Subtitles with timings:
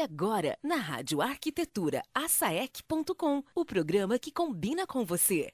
[0.00, 5.52] Agora, na Rádio Arquitetura, asaec.com, o programa que combina com você.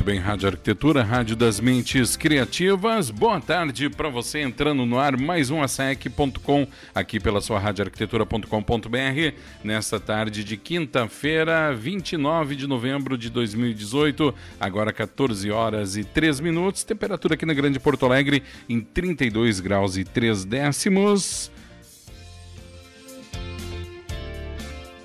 [0.00, 3.10] Muito bem, Rádio Arquitetura, Rádio das Mentes Criativas.
[3.10, 10.00] Boa tarde para você entrando no ar mais um ASEC.com aqui pela sua radioarquitetura.com.br nesta
[10.00, 17.34] tarde de quinta-feira, 29 de novembro de 2018, agora 14 horas e 3 minutos, temperatura
[17.34, 21.52] aqui na Grande Porto Alegre em 32 graus e 3 décimos.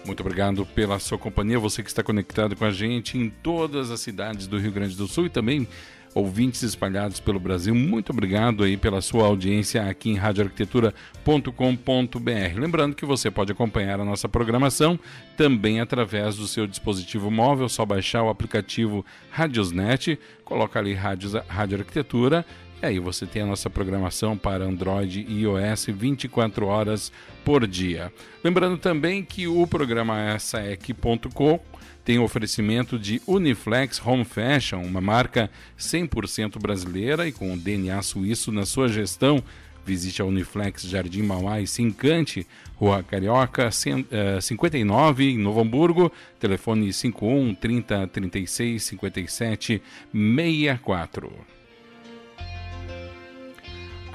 [0.06, 4.00] Muito obrigado pela sua companhia, você que está conectado com a gente em todas as
[4.00, 5.68] cidades do Rio Grande do Sul e também
[6.14, 7.76] ouvintes espalhados pelo Brasil.
[7.76, 12.60] Muito obrigado aí pela sua audiência aqui em radioarquitetura.com.br.
[12.60, 14.98] Lembrando que você pode acompanhar a nossa programação
[15.36, 21.80] também através do seu dispositivo móvel, só baixar o aplicativo Radiosnet, coloca ali Rádio, Rádio
[21.80, 22.46] Arquitetura
[22.86, 27.12] e aí você tem a nossa programação para Android e iOS 24 horas
[27.44, 28.14] por dia.
[28.44, 31.60] Lembrando também que o programa SAEC.com
[32.04, 38.68] tem oferecimento de Uniflex Home Fashion, uma marca 100% brasileira e com DNA suíço na
[38.68, 39.44] sua gestão.
[39.84, 46.94] Visite a Uniflex Jardim Mauá e se encante, Rua Carioca 59, em Novo Hamburgo, telefone
[46.94, 49.82] 51 30 36 57
[50.14, 51.55] 64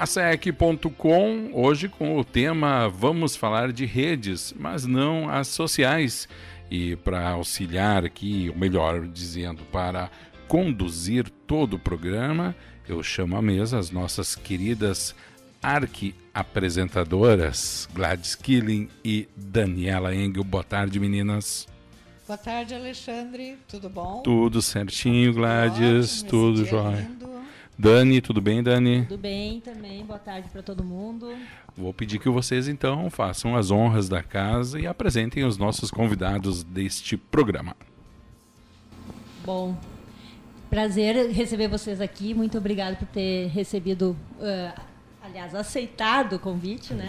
[0.01, 6.27] ASEC.com, hoje com o tema Vamos falar de redes, mas não as sociais.
[6.71, 10.11] E para auxiliar aqui, ou melhor dizendo, para
[10.49, 12.57] conduzir todo o programa,
[12.89, 15.15] eu chamo à mesa as nossas queridas
[15.63, 20.45] arqui-apresentadoras, Gladys Killing e Daniela Engel.
[20.45, 21.69] Boa tarde, meninas.
[22.27, 23.59] Boa tarde, Alexandre.
[23.69, 24.23] Tudo bom?
[24.23, 26.23] Tudo certinho, Gladys.
[26.23, 27.07] Tudo jóia.
[27.81, 29.07] Dani, tudo bem, Dani?
[29.07, 30.05] Tudo bem também.
[30.05, 31.35] Boa tarde para todo mundo.
[31.75, 36.63] Vou pedir que vocês então façam as honras da casa e apresentem os nossos convidados
[36.63, 37.75] deste programa.
[39.47, 39.75] Bom,
[40.69, 42.35] prazer receber vocês aqui.
[42.35, 44.81] Muito obrigado por ter recebido, uh,
[45.23, 47.09] aliás, aceitado o convite, né?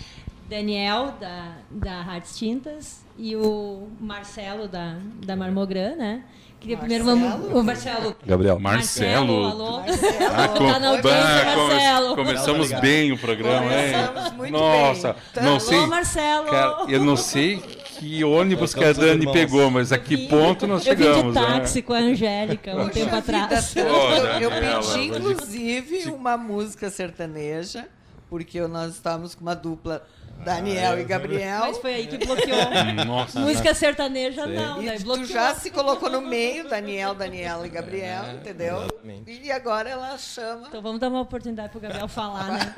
[0.50, 6.24] Daniel, da, da Hartz Tintas, e o Marcelo, da, da Marmogran, né?
[6.60, 7.54] Queria primeiro vamos.
[7.54, 8.14] O Marcelo.
[8.24, 8.60] Gabriel.
[8.60, 9.42] Marcelo.
[9.42, 9.80] Marcelo alô.
[9.80, 10.34] Marcelo.
[10.36, 12.14] Ah, com, tá na audiência, Marcelo.
[12.14, 14.32] Começamos bem o programa, começamos hein?
[14.36, 15.44] Muito Nossa, bem.
[15.44, 15.78] não sei.
[15.78, 16.46] Alô, Marcelo.
[16.46, 20.82] Cara, eu não sei que ônibus que a Dani pegou, mas a que ponto nós
[20.82, 21.16] chegamos.
[21.16, 21.82] Eu vim de táxi né?
[21.82, 23.74] com a Angélica um tempo atrás.
[23.74, 27.86] eu pedi, inclusive, uma música sertaneja,
[28.28, 30.06] porque nós estávamos com uma dupla
[30.44, 31.60] Daniel ah, e Gabriel.
[31.60, 32.58] Mas foi aí que bloqueou.
[33.06, 34.54] Nossa, Música sertaneja Sim.
[34.54, 38.78] não, e tu já se colocou no meio, Daniel, Daniela e Gabriel, é, entendeu?
[38.78, 39.42] Exatamente.
[39.42, 40.68] E agora ela chama.
[40.68, 42.74] Então vamos dar uma oportunidade pro Gabriel falar, né?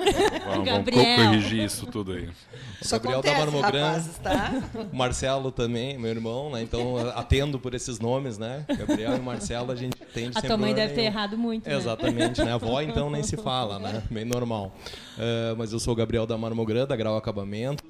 [0.47, 1.17] Vamos, Gabriel.
[1.17, 2.28] vamos corrigir isso tudo aí.
[2.81, 4.53] Isso Gabriel acontece, da Marmogran, tá?
[4.93, 6.62] Marcelo também, meu irmão, né?
[6.62, 8.65] Então atendo por esses nomes, né?
[8.69, 11.77] Gabriel e Marcelo a gente tem A tua mãe deve ter errado muito, né?
[11.77, 12.53] Exatamente, né?
[12.53, 14.03] A avó então nem se fala, né?
[14.11, 14.73] Bem normal.
[15.17, 17.84] Uh, mas eu sou o Gabriel da Marmogran, da Grau Acabamento.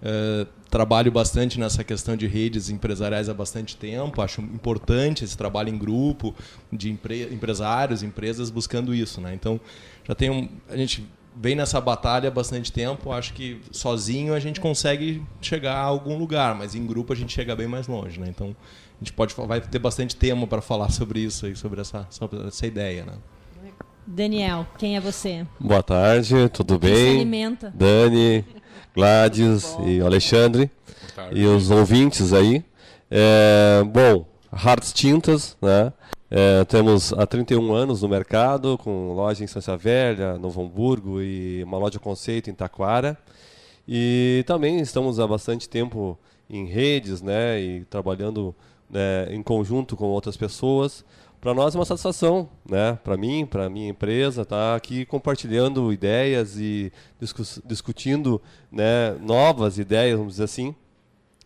[0.00, 4.22] Uh, trabalho bastante nessa questão de redes empresariais há bastante tempo.
[4.22, 6.34] Acho importante esse trabalho em grupo
[6.72, 9.34] de empre empresários, empresas buscando isso, né?
[9.34, 9.60] Então
[10.06, 13.10] já tem um, a gente vem nessa batalha há bastante tempo.
[13.10, 17.32] Acho que sozinho a gente consegue chegar a algum lugar, mas em grupo a gente
[17.32, 18.26] chega bem mais longe, né?
[18.28, 18.54] Então
[19.00, 22.46] a gente pode vai ter bastante tema para falar sobre isso aí, sobre essa sobre
[22.46, 23.14] essa ideia, né?
[24.10, 25.46] Daniel, quem é você?
[25.60, 27.04] Boa tarde, tudo quem bem?
[27.04, 27.72] Se alimenta.
[27.76, 28.42] Dani,
[28.94, 30.70] Gladys e Alexandre
[31.30, 32.64] e os ouvintes aí.
[33.10, 35.92] É, bom, Hartz Tintas, né?
[36.30, 41.62] É, temos há 31 anos no mercado, com loja em Santa Velha, Novo Hamburgo e
[41.62, 43.14] uma loja conceito em Taquara.
[43.86, 46.18] E também estamos há bastante tempo
[46.48, 47.60] em redes, né?
[47.60, 48.54] E trabalhando
[48.88, 51.04] né, em conjunto com outras pessoas
[51.40, 52.98] para nós é uma satisfação, né?
[53.04, 58.40] Para mim, para minha empresa, tá aqui compartilhando ideias e discu discutindo,
[58.70, 60.74] né, novas ideias, vamos dizer assim,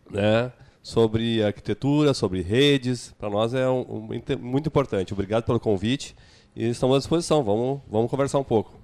[0.09, 0.51] né,
[0.81, 3.13] sobre arquitetura, sobre redes.
[3.19, 5.13] Para nós é um, um, muito importante.
[5.13, 6.15] Obrigado pelo convite
[6.55, 7.43] e estamos à disposição.
[7.43, 8.79] Vamos, vamos conversar um pouco.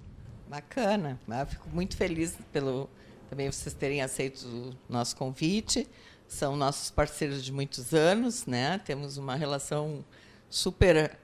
[0.47, 1.19] Bacana.
[1.27, 2.89] Eu fico muito feliz pelo
[3.29, 5.88] também vocês terem aceito o nosso convite.
[6.27, 8.79] São nossos parceiros de muitos anos, né?
[8.79, 10.03] Temos uma relação
[10.50, 11.18] super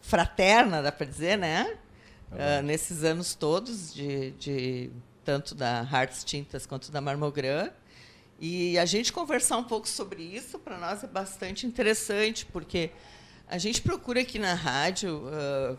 [0.00, 1.78] fraterna, dá para dizer, né?
[2.30, 4.90] Uh, nesses anos todos de, de
[5.24, 7.70] tanto da Hartz Tintas quanto da Marmogram.
[8.38, 12.90] E a gente conversar um pouco sobre isso, para nós é bastante interessante, porque
[13.48, 15.78] a gente procura aqui na rádio uh,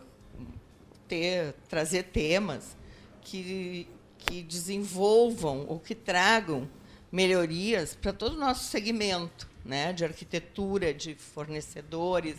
[1.07, 2.75] ter, trazer temas
[3.21, 6.67] que, que desenvolvam ou que tragam
[7.11, 12.37] melhorias para todo o nosso segmento né, de arquitetura, de fornecedores.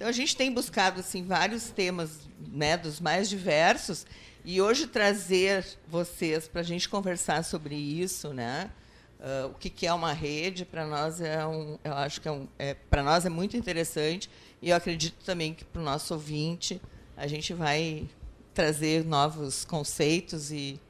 [0.00, 4.06] Então, a gente tem buscado assim, vários temas né, dos mais diversos,
[4.42, 8.70] e hoje trazer vocês para a gente conversar sobre isso, né?
[9.18, 12.32] Uh, o que, que, é uma rede para nós é um, eu acho que é,
[12.32, 14.30] um, é para nós é muito interessante
[14.62, 16.80] e eu acredito também que para o nosso ouvinte
[17.14, 18.08] a gente vai
[18.54, 20.80] trazer novos conceitos e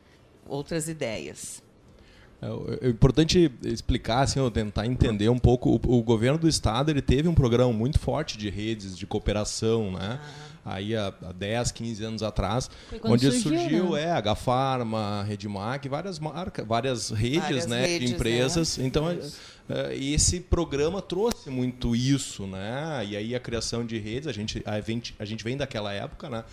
[0.47, 1.61] outras ideias.
[2.43, 5.71] É, é importante explicar, assim, ou tentar entender um pouco.
[5.71, 9.93] O, o, governo do estado ele teve um programa muito forte de redes de cooperação,
[9.93, 10.19] né?
[10.23, 12.71] Ah aí há, há 10, 15 anos atrás,
[13.03, 14.03] onde surgiu, surgiu né?
[14.03, 18.79] é, a Gafarma, Redmac, várias marcas, várias redes, várias né, redes, de empresas.
[18.79, 18.85] É.
[18.85, 19.11] Então,
[19.69, 23.05] é, esse programa trouxe muito isso, né?
[23.09, 26.29] E aí a criação de redes, a gente, a gente, a gente vem daquela época,
[26.29, 26.45] né?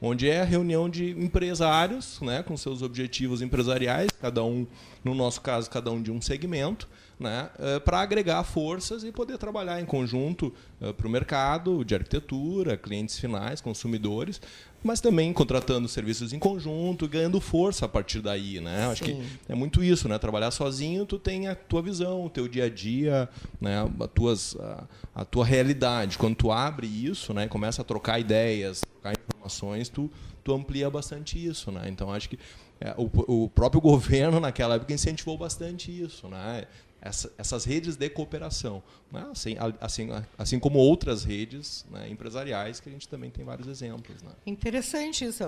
[0.00, 4.66] Onde é a reunião de empresários, né, com seus objetivos empresariais, cada um,
[5.04, 9.38] no nosso caso, cada um de um segmento, né, eh, para agregar forças e poder
[9.38, 14.40] trabalhar em conjunto eh, para o mercado de arquitetura, clientes finais, consumidores,
[14.84, 18.86] mas também contratando serviços em conjunto, ganhando força a partir daí, né?
[18.86, 20.16] Acho que é muito isso, né?
[20.18, 23.28] Trabalhar sozinho, tu tem a tua visão, o teu dia a dia,
[23.60, 23.84] né?
[24.00, 24.84] A, tuas, a,
[25.16, 26.16] a tua realidade.
[26.16, 27.48] Quando tu abre isso, né?
[27.48, 29.17] Começa a trocar ideias, trocar
[29.48, 30.10] informações, tu,
[30.44, 31.88] tu amplia bastante isso, né?
[31.88, 32.38] Então acho que
[32.80, 36.66] é, o, o próprio governo naquela época incentivou bastante isso, né?
[37.00, 39.26] essa, essas redes de cooperação, né?
[39.30, 44.20] assim, assim, assim como outras redes né, empresariais que a gente também tem vários exemplos.
[44.22, 44.30] Né?
[44.46, 45.44] Interessante isso.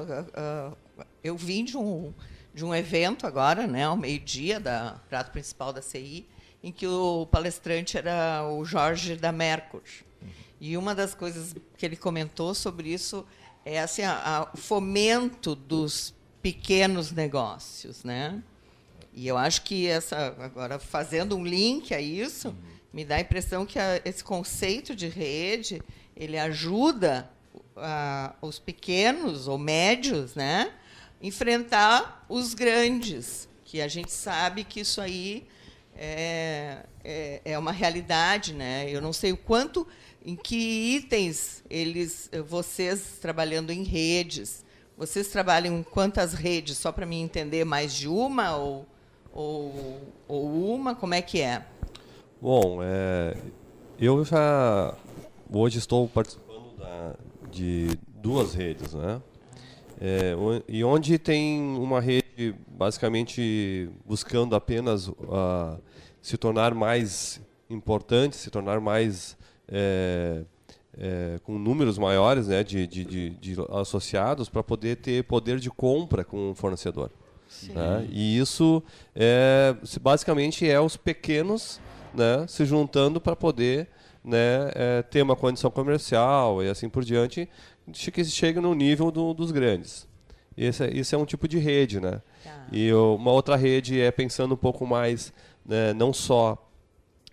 [1.22, 2.12] Eu vim de um,
[2.54, 6.26] de um evento agora, né, ao meio-dia, da prato principal da CI,
[6.62, 9.82] em que o palestrante era o Jorge da Mercur.
[10.22, 10.28] Uhum.
[10.60, 13.26] E uma das coisas que ele comentou sobre isso
[13.64, 14.02] é assim,
[14.52, 18.42] o fomento dos pequenos negócios, né?
[19.12, 22.54] E eu acho que essa agora fazendo um link a isso, uhum.
[22.92, 25.82] me dá a impressão que a, esse conceito de rede
[26.16, 27.28] ele ajuda
[27.76, 30.72] a, os pequenos ou médios, né,
[31.20, 35.46] enfrentar os grandes, que a gente sabe que isso aí
[35.94, 38.88] é, é, é uma realidade, né?
[38.88, 39.86] Eu não sei o quanto,
[40.24, 40.56] em que
[40.96, 44.64] itens eles, vocês trabalhando em redes,
[44.96, 46.76] vocês trabalham em quantas redes?
[46.76, 48.86] Só para me entender mais de uma ou
[49.32, 50.94] ou, ou uma?
[50.94, 51.64] Como é que é?
[52.40, 53.36] Bom, é,
[53.98, 54.94] eu já
[55.52, 57.14] hoje estou participando da,
[57.50, 59.20] de duas redes, né?
[60.00, 60.34] É,
[60.66, 65.78] e onde tem uma rede basicamente buscando apenas uh,
[66.22, 67.38] se tornar mais
[67.68, 69.36] importante, se tornar mais
[69.70, 70.42] é,
[70.98, 75.70] é, com números maiores né, de, de, de, de associados para poder ter poder de
[75.70, 77.10] compra com o fornecedor.
[77.68, 78.06] Né?
[78.10, 78.82] E isso
[79.14, 81.80] é, basicamente é os pequenos
[82.14, 83.88] né, se juntando para poder
[84.24, 87.48] né, é, ter uma condição comercial e assim por diante,
[88.12, 90.08] que chegue no nível do, dos grandes.
[90.56, 92.00] Esse, é, esse é um tipo de rede.
[92.00, 92.20] Né?
[92.44, 92.66] Tá.
[92.70, 95.32] E uma outra rede é pensando um pouco mais,
[95.64, 96.69] né, não só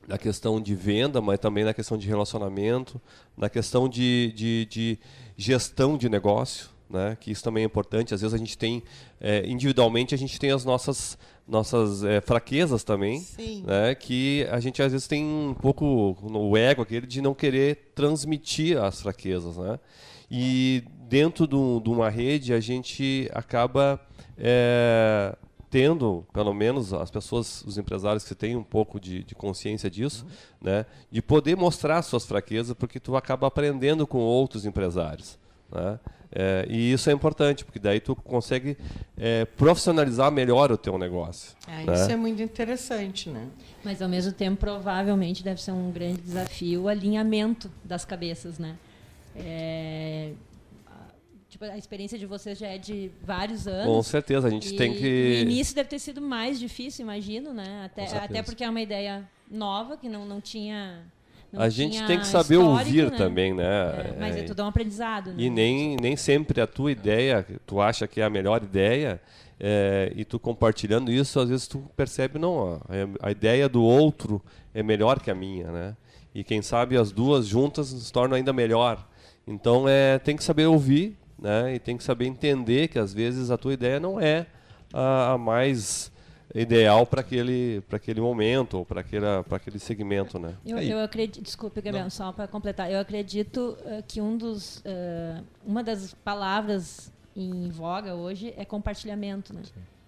[0.07, 2.99] na questão de venda, mas também na questão de relacionamento,
[3.35, 4.99] na questão de, de, de
[5.35, 7.17] gestão de negócio né?
[7.19, 8.13] Que isso também é importante.
[8.13, 8.83] Às vezes a gente tem
[9.19, 13.63] é, individualmente a gente tem as nossas nossas é, fraquezas também, Sim.
[13.65, 13.95] né?
[13.95, 18.77] Que a gente às vezes tem um pouco no ego aquele de não querer transmitir
[18.77, 19.79] as fraquezas, né?
[20.29, 23.99] E dentro do, de uma rede a gente acaba
[24.37, 25.35] é,
[25.69, 30.25] tendo, pelo menos as pessoas, os empresários que têm um pouco de, de consciência disso,
[30.25, 30.69] uhum.
[30.69, 35.37] né, de poder mostrar suas fraquezas, porque tu acaba aprendendo com outros empresários.
[35.71, 35.99] Né?
[36.31, 38.77] É, e isso é importante, porque daí tu consegue
[39.17, 41.55] é, profissionalizar melhor o teu negócio.
[41.67, 41.93] É, né?
[41.93, 43.47] Isso é muito interessante, né?
[43.83, 48.75] Mas ao mesmo tempo, provavelmente deve ser um grande desafio o alinhamento das cabeças, né?
[51.49, 53.85] Tipo, a experiência de vocês já é de vários anos.
[53.85, 55.43] Com certeza, a gente tem que.
[55.45, 57.85] No início deve ter sido mais difícil, imagino, né?
[57.85, 61.05] Até, até porque é uma ideia nova que não, não tinha
[61.51, 63.17] não a gente tem que saber ouvir né?
[63.17, 63.63] também, né?
[63.63, 65.31] É, mas é, é tudo um aprendizado.
[65.31, 65.43] Né?
[65.43, 69.21] E nem, nem sempre a tua ideia, tu acha que é a melhor ideia,
[69.59, 73.81] é, e tu compartilhando isso, às vezes tu percebe, não, ó, é, a ideia do
[73.81, 74.41] outro
[74.73, 75.97] é melhor que a minha, né?
[76.35, 79.07] E quem sabe as duas juntas se tornam ainda melhor.
[79.47, 81.75] Então é, tem que saber ouvir, né?
[81.75, 84.47] E tem que saber entender que às vezes a tua ideia não é
[84.93, 86.11] a, a mais
[86.55, 90.55] ideal para aquele, aquele momento ou para aquele segmento, né?
[90.65, 92.09] Eu, eu acredito, desculpe, Gabriel, Não.
[92.09, 98.15] só para completar, eu acredito uh, que um dos, uh, uma das palavras em voga
[98.15, 99.61] hoje é compartilhamento, né?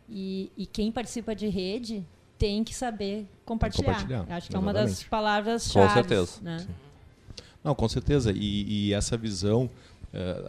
[0.10, 2.04] E, e, quem participa de rede
[2.36, 3.94] tem que saber compartilhar.
[3.94, 4.22] compartilhar.
[4.22, 4.56] Acho que exatamente.
[4.56, 5.88] é uma das palavras-chave.
[5.88, 6.42] Com certeza.
[6.42, 6.68] Né?
[7.64, 8.32] Não, com certeza.
[8.32, 9.70] E, e essa visão, uh,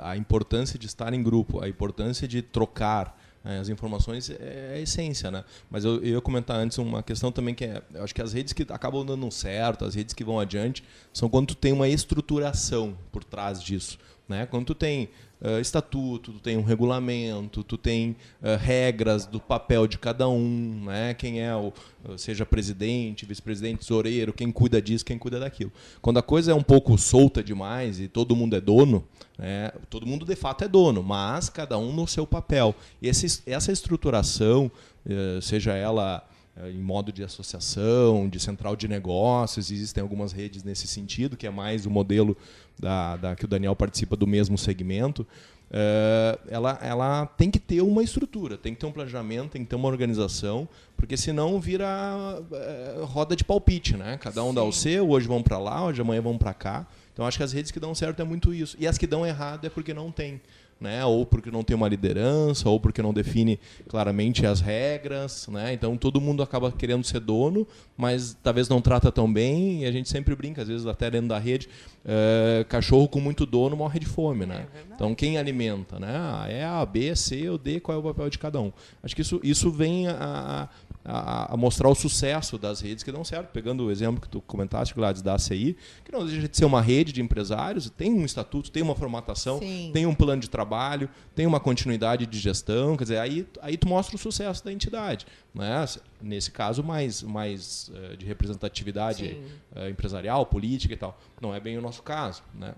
[0.01, 4.35] a importância de estar em grupo, a importância de trocar, é, as informações é,
[4.73, 5.45] é a essência, né?
[5.71, 8.33] Mas eu, eu ia comentar antes uma questão também que é, eu acho que as
[8.33, 11.89] redes que acabam dando certo, as redes que vão adiante, são quando tu tem uma
[11.89, 13.99] estruturação por trás disso,
[14.29, 14.47] né?
[14.47, 15.09] Quando tu tem
[15.41, 20.85] uh, estatuto, tu tem um regulamento, tu tem uh, regras do papel de cada um,
[20.85, 21.15] né?
[21.15, 21.73] quem é o,
[22.17, 25.73] seja presidente, vice-presidente, tesoureiro, quem cuida disso, quem cuida daquilo.
[26.01, 29.05] Quando a coisa é um pouco solta demais e todo mundo é dono,
[29.39, 29.73] né?
[29.89, 32.75] todo mundo de fato é dono, mas cada um no seu papel.
[33.01, 34.71] E esse, essa estruturação,
[35.07, 36.25] uh, seja ela
[36.69, 41.51] em modo de associação, de central de negócios, existem algumas redes nesse sentido, que é
[41.51, 42.37] mais o modelo
[42.79, 45.27] da, da que o Daniel participa do mesmo segmento,
[45.71, 49.69] uh, ela, ela tem que ter uma estrutura, tem que ter um planejamento, tem que
[49.69, 54.19] ter uma organização, porque senão vira uh, roda de palpite, né?
[54.21, 54.55] Cada um Sim.
[54.55, 56.87] dá o seu, hoje vão para lá, hoje amanhã vão para cá.
[57.13, 58.77] Então acho que as redes que dão certo é muito isso.
[58.79, 60.41] E as que dão errado é porque não tem
[60.81, 61.05] né?
[61.05, 65.47] ou porque não tem uma liderança, ou porque não define claramente as regras.
[65.49, 65.75] Né?
[65.75, 69.93] Então todo mundo acaba querendo ser dono, mas talvez não trata tão bem, e a
[69.93, 71.69] gente sempre brinca, às vezes até dentro da rede,
[72.05, 74.47] é, cachorro com muito dono morre de fome.
[74.47, 74.67] Né?
[74.75, 75.99] É então quem alimenta?
[75.99, 76.09] Né?
[76.11, 78.73] Ah, é A, B, C ou D, qual é o papel de cada um?
[79.03, 80.69] Acho que isso, isso vem a, a,
[81.05, 83.49] a, mostrar o sucesso das redes que dão certo.
[83.49, 86.81] Pegando o exemplo que tu comentaste, Gladys, da ACI, que não deixa de ser uma
[86.81, 89.91] rede de empresários, tem um estatuto, tem uma formatação, Sim.
[89.93, 93.89] tem um plano de trabalho, tem uma continuidade de gestão, quer dizer, aí, aí tu
[93.89, 95.27] mostra o sucesso da entidade.
[95.55, 95.87] Né?
[96.21, 99.39] Nesse caso, mais, mais uh, de representatividade
[99.75, 101.19] uh, empresarial, política e tal.
[101.41, 102.43] Não é bem o nosso caso.
[102.55, 102.75] Né?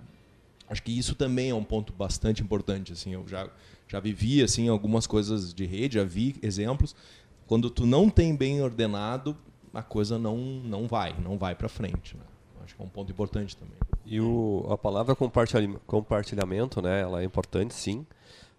[0.69, 2.93] Acho que isso também é um ponto bastante importante.
[2.93, 3.49] Assim, eu já,
[3.89, 6.95] já vivi assim, algumas coisas de rede, já vi exemplos
[7.53, 9.37] quando tu não tem bem ordenado,
[9.75, 12.17] a coisa não, não vai, não vai para frente.
[12.17, 12.23] Né?
[12.65, 13.75] Acho que é um ponto importante também.
[14.07, 18.07] E o, a palavra compartilhamento, né, ela é importante sim,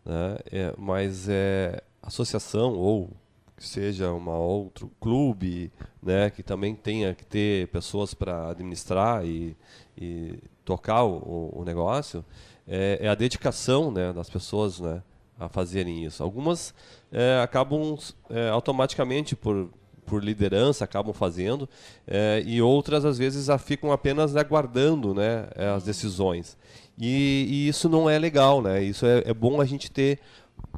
[0.05, 3.09] né, é, mas é associação ou
[3.57, 9.57] seja uma outro clube, né, que também tenha que ter pessoas para administrar e,
[9.97, 12.23] e tocar o, o negócio,
[12.67, 15.01] é, é, a dedicação, né, das pessoas, né,
[15.39, 16.21] a fazerem isso.
[16.21, 16.75] Algumas
[17.13, 17.96] é, acabam
[18.32, 19.70] é, automaticamente por,
[20.03, 21.70] por liderança acabam fazendo
[22.08, 26.58] é, e outras às vezes ficam apenas aguardando né, as decisões.
[26.98, 28.82] E, e, isso não é legal né?
[28.82, 30.20] Isso é, é, bom a gente ter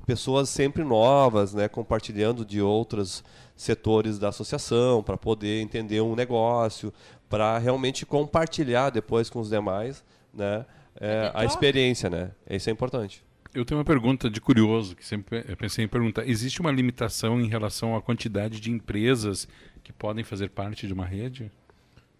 [0.05, 3.23] pessoas sempre novas né compartilhando de outros
[3.55, 6.93] setores da associação para poder entender um negócio
[7.29, 10.65] para realmente compartilhar depois com os demais né
[10.99, 12.31] é, a experiência né?
[12.49, 13.24] Isso é importante
[13.55, 16.27] eu tenho uma pergunta de curioso, que sempre pensei em perguntar.
[16.27, 19.47] Existe uma limitação em relação à quantidade de empresas
[19.83, 21.49] que podem fazer parte de uma rede?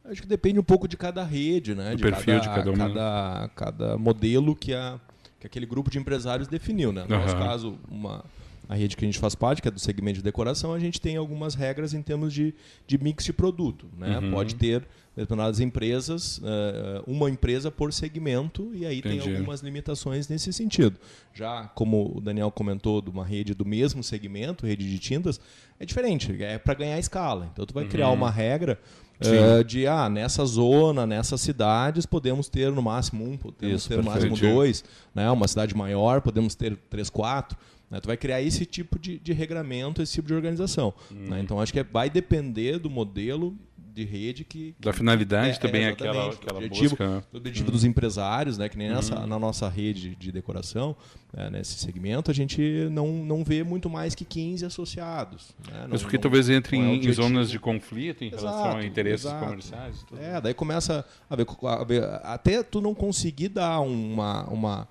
[0.06, 1.92] Acho que depende um pouco de cada rede, né?
[1.92, 2.76] Do de perfil cada, de cada um.
[2.76, 5.00] Cada, cada modelo que, a,
[5.40, 7.06] que aquele grupo de empresários definiu, né?
[7.08, 7.22] No uhum.
[7.22, 8.24] nosso caso, uma,
[8.68, 11.00] a rede que a gente faz parte, que é do segmento de decoração, a gente
[11.00, 12.54] tem algumas regras em termos de,
[12.88, 13.88] de mix de produto.
[13.98, 14.20] Né?
[14.20, 14.32] Uhum.
[14.32, 19.24] Pode ter determinadas empresas, uh, uma empresa por segmento, e aí Entendi.
[19.24, 21.00] tem algumas limitações nesse sentido.
[21.34, 25.40] Já como o Daniel comentou, de uma rede do mesmo segmento, rede de tintas,
[25.80, 27.50] é diferente, é para ganhar escala.
[27.54, 27.90] Então tu vai uhum.
[27.90, 28.78] criar uma regra
[29.22, 33.98] uh, de ah, nessa zona, nessas cidades, podemos ter no máximo um, podemos Isso, ter
[33.98, 35.30] no máximo dois, né?
[35.32, 37.58] uma cidade maior, podemos ter três, quatro.
[37.90, 38.00] Né?
[38.00, 40.94] Tu vai criar esse tipo de, de regramento, esse tipo de organização.
[41.12, 41.30] Hum.
[41.30, 41.42] Né?
[41.42, 43.56] Então acho que é, vai depender do modelo
[43.96, 47.24] de rede que, da finalidade é, também é aquela, aquela objetivo, busca, né?
[47.32, 47.72] o objetivo hum.
[47.72, 49.26] dos empresários né que nem nessa, hum.
[49.26, 50.98] na nossa rede de decoração
[51.34, 55.88] né, nesse segmento a gente não, não vê muito mais que 15 associados né?
[55.88, 58.86] mas porque não, talvez entre é em, em, zonas de conflito em exato, relação a
[58.86, 59.46] interesses exato.
[59.46, 60.22] comerciais tudo.
[60.22, 64.88] é daí começa a ver, a ver, até tu não conseguir dar uma uma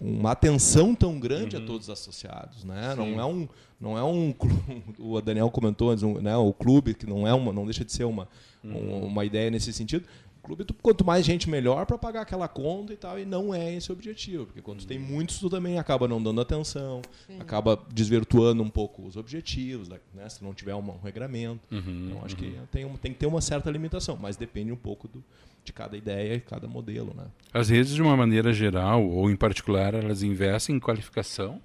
[0.00, 1.62] uma atenção tão grande uhum.
[1.62, 2.94] a todos os associados, né?
[2.94, 3.48] Não é um
[3.80, 4.34] não é um
[4.98, 7.92] o Daniel comentou antes, um, né, o clube que não é uma não deixa de
[7.92, 8.28] ser uma
[8.62, 9.04] uhum.
[9.04, 10.04] uma ideia nesse sentido.
[10.38, 13.74] O clube quanto mais gente melhor para pagar aquela conta e tal e não é
[13.74, 14.86] esse o objetivo, porque quando uhum.
[14.86, 17.38] tem muitos tu também acaba não dando atenção, Sim.
[17.38, 20.28] acaba desvirtuando um pouco os objetivos, né?
[20.28, 21.60] Se não tiver um, um regramento.
[21.70, 22.66] Uhum, então acho que uhum.
[22.70, 25.22] tem, tem que ter uma certa limitação, mas depende um pouco do
[25.64, 27.14] de cada ideia e cada modelo.
[27.14, 27.24] Né?
[27.52, 31.60] As redes, de uma maneira geral ou em particular, elas investem em qualificação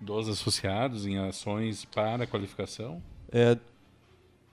[0.00, 3.02] dos associados em ações para qualificação?
[3.30, 3.56] É,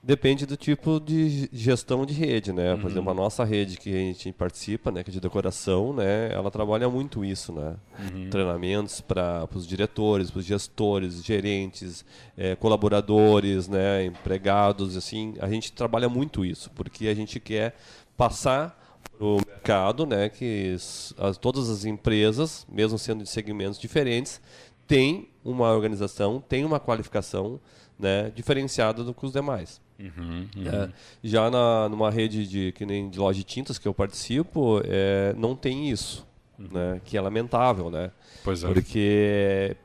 [0.02, 2.74] Depende do tipo de gestão de rede, né?
[2.74, 2.90] Por uhum.
[2.90, 6.50] exemplo, a nossa rede que a gente participa, né, que é de decoração, né, ela
[6.50, 7.76] trabalha muito isso, né?
[7.98, 8.30] Uhum.
[8.30, 12.02] Treinamentos para os diretores, para os gestores, gerentes,
[12.34, 17.76] é, colaboradores, né, empregados, assim, a gente trabalha muito isso, porque a gente quer
[18.20, 18.78] passar
[19.16, 20.76] para o mercado, né, que
[21.16, 24.42] as, todas as empresas, mesmo sendo de segmentos diferentes,
[24.86, 27.58] têm uma organização, têm uma qualificação,
[27.98, 29.80] né, diferenciada do que os demais.
[29.98, 30.66] Uhum, uhum.
[30.66, 30.90] É,
[31.24, 35.34] já na, numa rede de, que nem de loja de tintas que eu participo, é,
[35.34, 36.26] não tem isso,
[36.58, 36.68] uhum.
[36.72, 37.00] né?
[37.02, 38.10] que é lamentável, né?
[38.44, 38.72] Pois é.
[38.72, 39.76] Porque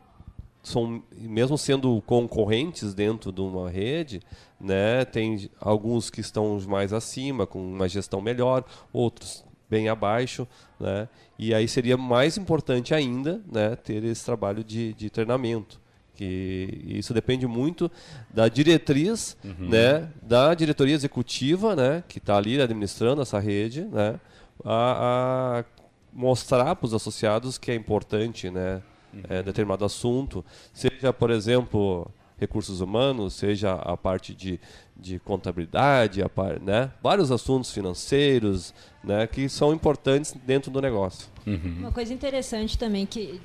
[0.68, 4.22] são, mesmo sendo concorrentes dentro de uma rede,
[4.60, 10.48] né, tem alguns que estão mais acima, com uma gestão melhor, outros bem abaixo,
[10.80, 11.10] né?
[11.38, 15.82] E aí seria mais importante ainda, né, ter esse trabalho de, de treinamento
[16.16, 17.92] que isso depende muito
[18.34, 19.70] da diretriz, uhum.
[19.70, 24.20] né, da diretoria executiva, né, que está ali administrando essa rede, né,
[24.64, 25.66] a, a
[26.14, 28.82] mostrar para os associados que é importante, né,
[29.16, 29.22] uhum.
[29.30, 30.44] é, determinado assunto,
[30.74, 34.60] seja, por exemplo, recursos humanos, seja a parte de,
[34.96, 41.28] de contabilidade, a par, né, vários assuntos financeiros, né, que são importantes dentro do negócio.
[41.48, 41.78] Uhum.
[41.80, 43.40] Uma coisa interessante também que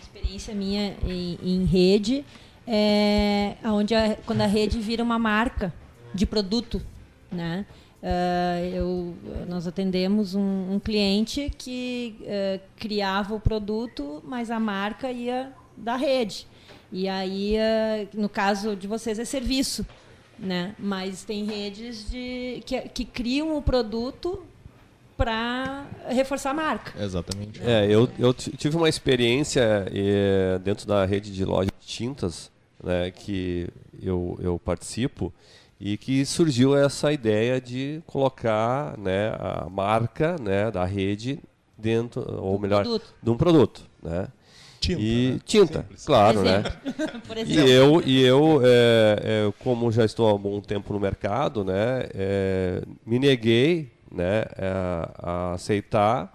[0.00, 2.24] experiência minha em, em rede,
[2.66, 5.72] é, onde a, quando a rede vira uma marca
[6.14, 6.80] de produto,
[7.30, 7.66] né?
[8.02, 9.14] Uh, eu,
[9.48, 15.94] nós atendemos um, um cliente que uh, criava o produto, mas a marca ia da
[15.94, 16.48] rede.
[16.90, 19.86] E aí, uh, no caso de vocês, é serviço.
[20.36, 20.74] Né?
[20.76, 24.42] Mas tem redes de, que, que criam o produto
[25.16, 27.00] para reforçar a marca.
[27.00, 27.62] Exatamente.
[27.62, 29.86] É, eu, eu tive uma experiência
[30.64, 32.50] dentro da rede de lojas de tintas,
[32.82, 33.68] né, que
[34.02, 35.32] eu, eu participo,
[35.84, 41.40] e que surgiu essa ideia de colocar né, a marca né, da rede
[41.76, 43.14] dentro, ou melhor, produto.
[43.20, 43.82] de um produto.
[44.00, 44.28] Né?
[44.78, 45.40] Tinta, e né?
[45.44, 46.06] tinta, Simples.
[46.06, 46.62] claro, né?
[47.44, 52.06] e eu, e eu é, é, como já estou há um tempo no mercado, né,
[52.14, 56.32] é, me neguei né, a, a aceitar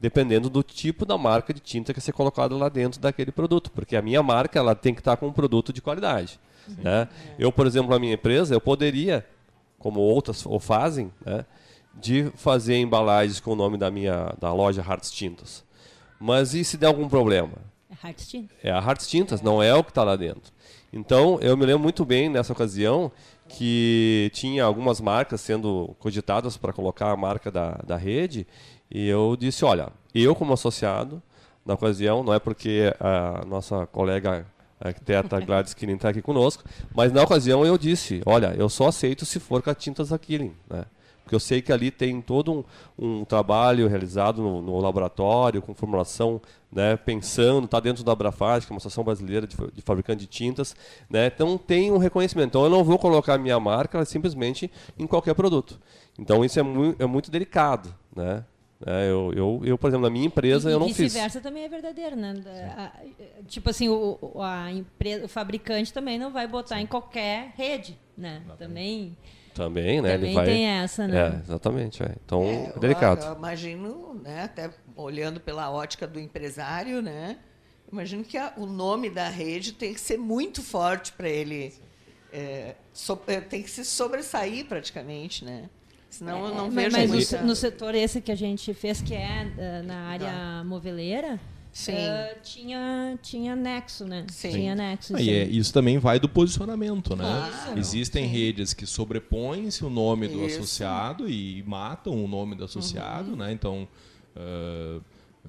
[0.00, 3.94] dependendo do tipo da marca de tinta que ser colocada lá dentro daquele produto, porque
[3.94, 6.40] a minha marca ela tem que estar com um produto de qualidade.
[6.76, 7.08] Né?
[7.38, 9.26] Eu, por exemplo, a minha empresa, eu poderia,
[9.78, 11.44] como outras o fazem, né,
[11.94, 15.64] de fazer embalagens com o nome da minha da loja Hartz Tintas.
[16.20, 17.52] Mas e se der algum problema?
[17.90, 18.56] É Hartz Tintas.
[18.62, 20.52] É a Hartz Tintas, não é o que está lá dentro.
[20.92, 23.12] Então, eu me lembro muito bem nessa ocasião
[23.48, 28.46] que tinha algumas marcas sendo cogitadas para colocar a marca da, da rede,
[28.90, 31.22] e eu disse, olha, eu como associado,
[31.64, 34.46] na ocasião, não é porque a nossa colega
[34.80, 36.64] arquiteta Gladys Killing está aqui conosco,
[36.94, 40.18] mas na ocasião eu disse, olha, eu só aceito se for com a tintas da
[40.18, 40.84] Killing, né?
[41.28, 42.66] Porque eu sei que ali tem todo
[42.98, 46.40] um, um trabalho realizado no, no, laboratório, com formulação,
[46.72, 50.26] né, pensando, está dentro da Abrafaz, que é uma associação brasileira de, de fabricante de
[50.26, 50.74] tintas.
[51.10, 52.48] Né, então tem um reconhecimento.
[52.48, 55.78] Então eu não vou colocar minha marca simplesmente em qualquer produto.
[56.18, 57.94] Então isso é, mu é muito delicado.
[58.16, 58.42] Né?
[58.86, 60.98] É, eu, eu, eu, por exemplo, na minha empresa e, eu não fiz.
[60.98, 62.34] vice-versa também é verdadeiro, né?
[62.76, 62.92] A,
[63.46, 66.82] tipo assim, o, a empresa, o fabricante também não vai botar Sim.
[66.82, 68.42] em qualquer rede, né?
[68.56, 69.16] Também
[69.58, 70.12] também, né?
[70.12, 70.46] Também ele vai...
[70.46, 71.18] tem essa, né?
[71.18, 72.00] É, exatamente.
[72.00, 72.14] É.
[72.24, 73.22] Então, é, é delicado.
[73.22, 77.38] Eu, eu, imagino, né, até olhando pela ótica do empresário, né?
[77.90, 81.74] Imagino que a, o nome da rede tem que ser muito forte para ele.
[82.32, 85.68] É, so, é, tem que se sobressair praticamente, né?
[86.10, 87.40] Senão eu não é, vejo mas, muita...
[87.40, 89.46] no, no setor esse que a gente fez, que é
[89.82, 90.64] uh, na área tá.
[90.64, 91.38] moveleira,
[91.72, 91.92] Sim.
[91.92, 94.26] Uh, tinha, tinha nexo, né?
[94.30, 94.50] Sim.
[94.50, 95.14] Tinha nexo.
[95.14, 97.24] Ah, é, isso também vai do posicionamento, né?
[97.24, 97.78] Claro.
[97.78, 98.32] Existem sim.
[98.32, 100.58] redes que sobrepõem-se o nome do isso.
[100.58, 103.36] associado e matam o nome do associado, uhum.
[103.36, 103.52] né?
[103.52, 103.86] Então,
[104.34, 105.00] uh,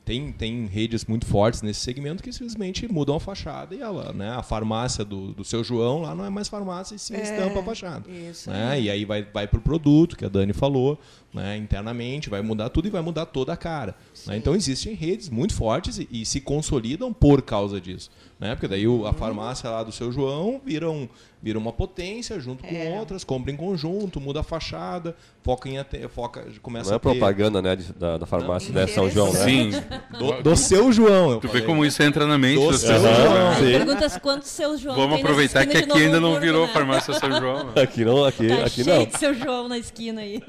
[0.10, 4.32] tem, tem redes muito fortes nesse segmento que simplesmente mudam a fachada e ela, né,
[4.32, 7.60] a farmácia do, do seu João lá não é mais farmácia e sim é, estampa
[7.60, 8.10] a fachada.
[8.10, 8.82] Isso né?
[8.82, 11.00] E aí vai, vai para o produto, que a Dani falou,
[11.34, 13.96] né, internamente, vai mudar tudo e vai mudar toda a cara.
[14.26, 14.38] Né?
[14.38, 18.10] Então existem redes muito fortes e, e, se consolidam por causa disso.
[18.40, 18.56] Né?
[18.56, 21.08] Porque daí o, a farmácia lá do seu João vira, um,
[21.42, 22.98] vira uma potência junto com é.
[22.98, 25.76] outras, compra em conjunto, muda a fachada, foca em
[26.08, 29.44] foca, começa Não é propaganda, né, da, da farmácia da São João, né?
[29.44, 29.72] Sim.
[30.18, 31.40] Do, do seu João.
[31.40, 31.62] Tu falei.
[31.62, 33.14] vê como isso entra na mente do, do seu João.
[33.14, 33.56] João.
[33.60, 36.74] Perguntas quantos seus João Vamos aproveitar que aqui ainda não virou né?
[36.74, 37.70] farmácia São João.
[37.76, 39.06] Aqui não, aqui, tá aqui cheio não.
[39.06, 40.42] de seu João na esquina aí.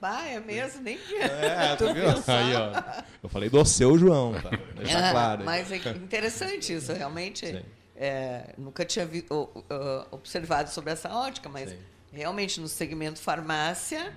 [0.00, 2.08] Bah, é mesmo, nem É, tu viu?
[2.08, 3.02] Aí, ó.
[3.22, 4.50] Eu falei do seu João, tá?
[4.80, 5.44] É, claro.
[5.44, 7.46] Mas é interessante isso, realmente.
[7.46, 7.62] Sim.
[7.98, 11.78] é, nunca tinha vi- o- o- observado sobre essa ótica, mas Sim.
[12.12, 14.12] realmente no segmento farmácia,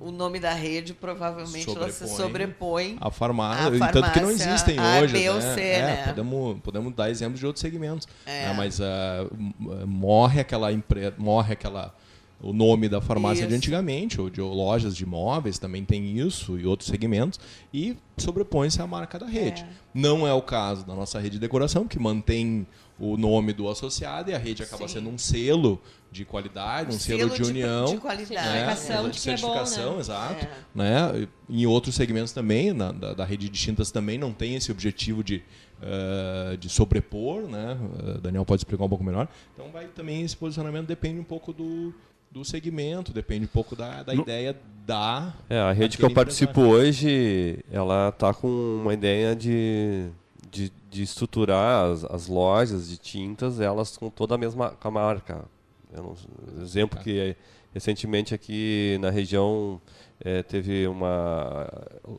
[0.00, 2.98] o nome da rede provavelmente ela se Sobrepõe sobrepõe.
[3.00, 5.12] A farmácia, A e tanto que não farmácia existem A, hoje.
[5.12, 5.54] B ou né?
[5.54, 6.04] C, É, né?
[6.08, 8.08] Podemos, podemos dar exemplos de outros segmentos.
[8.26, 8.48] É.
[8.48, 8.54] né?
[8.54, 9.54] Mas m-
[9.86, 11.94] morre aquela empresa, morre aquela
[12.42, 13.58] o nome da farmácia de Isso.
[13.58, 17.38] antigamente, ou de lojas de imóveis também tem isso e outros segmentos,
[17.72, 19.62] e sobrepõe-se a marca da rede.
[19.62, 19.66] É.
[19.92, 22.66] Não é o caso da nossa rede de decoração, que mantém
[22.98, 24.94] o nome do associado e a rede acaba Sim.
[24.94, 25.80] sendo um selo
[26.12, 27.86] de qualidade, um selo, de união.
[27.86, 28.48] de qualidade.
[28.48, 28.74] né?
[28.76, 30.00] Certificação de que é bom, certificação, né?
[30.00, 30.46] exato.
[30.46, 30.50] É.
[30.74, 31.28] Né?
[31.48, 35.24] Em outros segmentos também, na, da, da rede de tintas também não tem esse objetivo
[35.24, 35.42] de,
[35.80, 37.78] eh, de sobrepor, né?
[37.98, 39.28] Eh, Daniel pode explicar um pouco melhor.
[39.54, 41.94] Então vai também esse posicionamento depende um pouco do,
[42.30, 46.10] do segmento, depende um pouco da, da No- ideia da É, a rede que eu
[46.12, 48.46] participo hoje, ela tá com
[48.82, 50.08] uma ideia de,
[50.50, 54.90] de, de estruturar as, as lojas de tintas, elas com toda a mesma com a
[54.90, 55.44] marca.
[55.92, 57.36] Eu não- exemplo que é,
[57.74, 59.80] recentemente aqui na região
[60.24, 61.68] eh, teve uma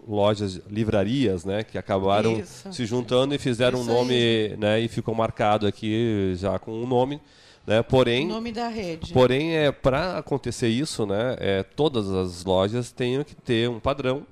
[0.08, 2.72] lojas, livrarias, né, que acabaram Isso.
[2.74, 6.86] se juntando e fizeram um Isso nome, né, e ficou marcado aqui já com um
[6.88, 7.22] nome,
[7.66, 9.14] né, porém O nome da rede.
[9.14, 14.26] Porém, é, para acontecer isso, né, é, todas as lojas têm que ter um padrão.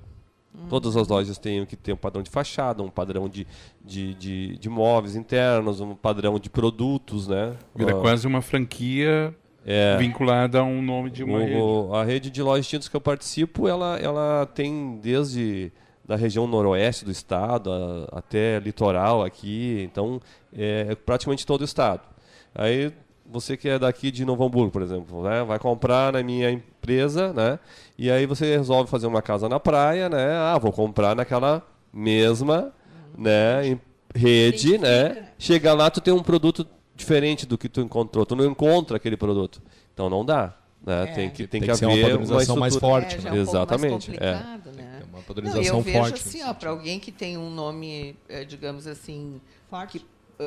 [0.68, 3.46] Todas as lojas têm que ter um padrão de fachada, um padrão de,
[3.84, 7.54] de, de, de móveis internos, um padrão de produtos, né?
[7.74, 9.32] Vira Ah, quase uma franquia
[9.64, 11.96] é, vinculada a um nome de uma o- rede.
[11.96, 15.70] a rede de lojas de tintas que eu participo, ela, ela tem desde
[16.04, 20.20] da região noroeste do estado a- até litoral aqui, então
[20.52, 22.02] é praticamente todo o estado.
[22.52, 22.92] Aí
[23.30, 27.32] você que é daqui de Novo Hamburgo, por exemplo, né, vai comprar na minha empresa,
[27.32, 27.58] né,
[27.98, 31.62] e aí você resolve fazer uma casa na praia, né, ah, vou comprar naquela
[31.92, 32.72] mesma,
[33.16, 33.78] né,
[34.14, 36.66] rede, né, chega lá tu tem um produto
[36.96, 39.62] diferente do que tu encontrou, tu não encontra aquele produto,
[39.94, 41.06] então não dá, né, É.
[41.06, 43.28] tem que tem, Tem que que ser uma haver padronização mais forte, é, né?
[43.28, 44.32] é um pouco mais Exatamente, é.
[44.32, 44.60] né?
[45.10, 46.14] Uma Não, padronização eu vejo forte.
[46.14, 49.98] assim, nesse ó, para alguém que tem um nome, eh, digamos assim, Forte.
[49.98, 50.06] que,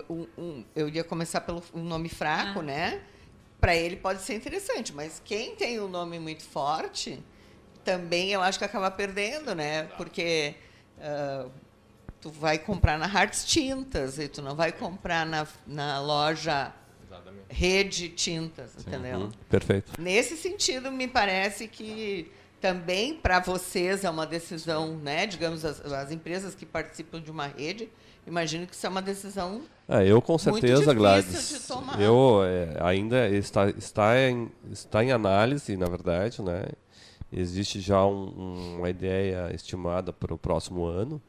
[0.10, 2.64] um, um- eu iria começar pelo um nome fraco, Ah.
[2.64, 3.02] né?
[3.60, 7.24] Para ele pode ser interessante, mas quem tem um nome muito forte,
[7.84, 9.84] também eu acho que acaba perdendo, né?
[9.98, 10.56] Porque
[11.00, 11.48] ah,
[12.20, 16.74] tu vai comprar na Hartz Tintas e tu não vai comprar na, na loja
[17.06, 17.46] Exatamente.
[17.50, 19.20] Rede Tintas, entendeu?
[19.20, 19.92] Uhum, perfeito.
[20.02, 25.26] Nesse sentido, me parece que também para vocês é uma decisão, né?
[25.26, 27.90] Digamos, as, as empresas que participam de uma rede,
[28.28, 29.62] imagino que isso é uma decisão.
[29.88, 31.50] É, eu com certeza, Gladys.
[31.50, 32.00] de tomar.
[32.02, 36.64] Eu é, ainda está, está, em, está em análise, na verdade, né?
[37.32, 41.22] Existe já um- uma ideia estimada para o próximo ano.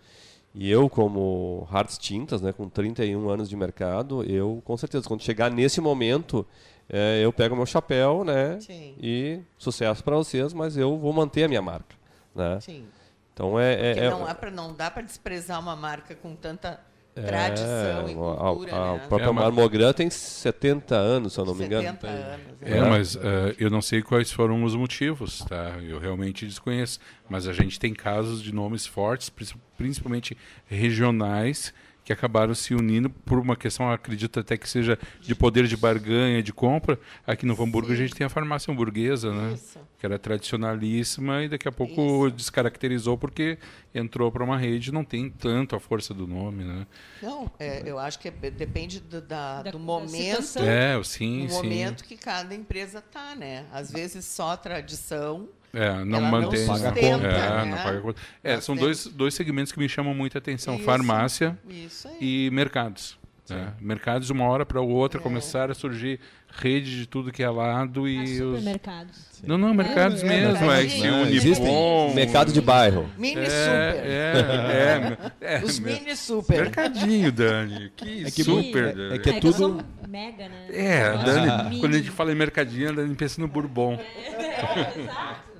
[0.55, 5.23] E eu, como Hartz Tintas, né, com 31 anos de mercado, eu com certeza, quando
[5.23, 6.47] chegar nesse momento,
[6.89, 8.61] é, eu pego meu chapéu, né?
[8.61, 8.95] Sim.
[9.03, 11.97] E sucesso para vocês, mas eu vou manter a minha marca,
[12.35, 12.61] né?
[12.61, 12.85] Sim.
[13.35, 16.35] Então é, é, Porque é- não, há pra, não dá para desprezar uma marca com
[16.37, 16.81] tanta
[17.15, 19.07] tradição e É, cultura, a, a né?
[19.09, 21.83] própria É, Marmogran tem 70 anos, se eu não me engano.
[21.83, 22.47] 70 anos.
[22.63, 22.89] É, né?
[22.89, 25.77] mas eh, eu não sei quais foram os motivos, tá?
[25.83, 26.99] Eu realmente desconheço.
[27.29, 29.31] Mas a gente tem casos de nomes fortes,
[29.77, 31.73] principalmente regionais,
[32.05, 36.43] que acabaram se unindo por uma questão, acredito até que seja de poder de barganha,
[36.43, 36.99] de compra.
[37.27, 39.55] Aqui no Hamburgo a gente tem a farmácia hamburguesa, né?
[39.55, 39.79] Isso.
[39.99, 42.37] Que era tradicionalíssima e daqui a pouco Isso.
[42.37, 43.59] descaracterizou porque
[43.95, 46.87] entrou para uma rede, não tem tanto a força do nome, né?
[47.23, 50.59] Não, é, eu acho que é- depende do, da- Da- do momento.
[50.59, 51.57] É, sim, no sim.
[51.57, 53.65] momento que cada empresa tá, né?
[53.73, 55.49] Às vezes só tradição.
[55.75, 56.67] É, não Ela não mantém.
[56.67, 57.65] sustenta, é, né?
[57.71, 58.21] não paga conta.
[58.43, 60.85] É, são dois, dois segmentos que me chamam muita atenção: Isso.
[60.85, 63.19] farmácia Isso e mercados.
[63.51, 63.73] né?
[63.81, 65.23] Mercados, de uma hora para outra, É.
[65.23, 66.19] começaram a surgir
[66.57, 68.37] rede de tudo que é lado e As os.
[68.59, 69.35] supermercados.
[69.45, 70.71] Não, não, mercados é, mesmo.
[70.71, 72.15] É, que Não.
[72.15, 73.11] Mercado de bairro.
[73.19, 74.07] Mini É, super.
[74.07, 76.57] é, é, é, Os mini super.
[76.63, 77.91] Mercadinho, Dani.
[77.97, 78.85] Que, É que- super.
[78.85, 79.15] é- Dani.
[79.15, 80.67] é que é tudo- mega, né?
[80.71, 83.99] É, Eu Dani, de quando a gente fala em mercadinho, a Dani pensa no Bourbon.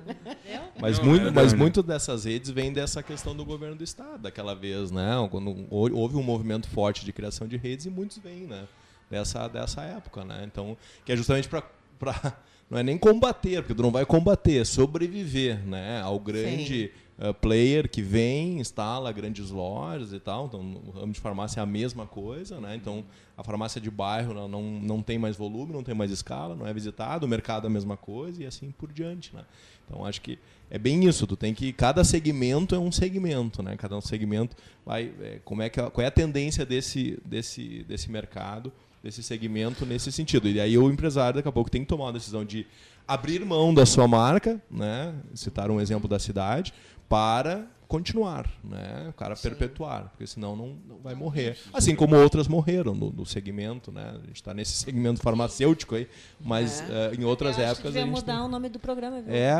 [0.79, 4.19] Mas, Não, muito, é mas muito dessas redes vem dessa questão do governo do estado,
[4.23, 5.15] daquela vez, né?
[5.31, 8.67] Quando hou- houve um movimento forte de criação de redes e muitos vêm, né?
[9.09, 10.43] Dessa, dessa época, né?
[10.45, 11.63] Então, que é justamente para
[11.97, 12.37] para
[12.69, 17.33] não é nem combater, porque tu não vai combater, é sobreviver, né, ao grande uh,
[17.33, 20.47] player que vem, instala grandes lojas e tal.
[20.47, 22.75] Então, no ramo de farmácia é a mesma coisa, né?
[22.75, 23.05] Então,
[23.37, 26.65] a farmácia de bairro não, não, não tem mais volume, não tem mais escala, não
[26.67, 29.43] é visitado, o mercado é a mesma coisa e assim por diante, né?
[29.87, 31.27] Então, acho que é bem isso.
[31.27, 33.75] Tu tem que cada segmento é um segmento, né?
[33.77, 38.09] Cada um segmento vai é, como é que qual é a tendência desse desse desse
[38.09, 38.71] mercado,
[39.03, 40.47] desse segmento nesse sentido.
[40.47, 42.65] E aí o empresário daqui a pouco tem que tomar uma decisão de
[43.07, 45.13] abrir mão da sua marca, né?
[45.33, 46.73] Citar um exemplo da cidade
[47.07, 49.07] para continuar, né?
[49.09, 49.49] O cara Sim.
[49.49, 51.57] perpetuar, porque senão não, não vai morrer.
[51.73, 54.11] Assim como outras morreram no, no segmento, né?
[54.15, 56.07] A gente está nesse segmento farmacêutico aí,
[56.39, 57.11] mas é.
[57.11, 57.95] uh, em outras Eu épocas.
[57.95, 58.43] Acho que mudar tem...
[58.43, 59.21] o nome do programa.
[59.21, 59.33] Viu?
[59.33, 59.55] É,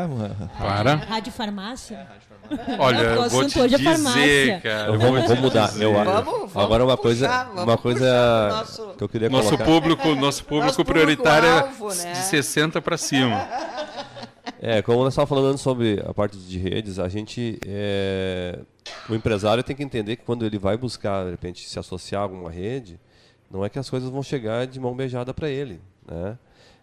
[0.58, 0.96] para.
[0.96, 1.94] Rádio Farmácia.
[1.94, 2.28] É, Rádio
[2.66, 2.76] Farmácia.
[2.78, 4.88] Olha, eu vou te hoje é dizer, cara.
[4.88, 5.80] Eu vou, vou mudar.
[5.80, 9.64] Eu, vamos, vamos agora uma coisa, puxar, uma coisa nosso, que eu queria nosso colocar.
[9.64, 12.12] Público, nosso público nosso prioritário é alvo, né?
[12.12, 13.48] de 60 para cima.
[14.68, 17.56] É, como nós estávamos falando sobre a parte de redes, a gente.
[17.64, 18.58] É,
[19.08, 22.24] o empresário tem que entender que quando ele vai buscar, de repente, se associar a
[22.24, 22.98] alguma rede,
[23.48, 25.80] não é que as coisas vão chegar de mão beijada para ele.
[26.04, 26.36] Né?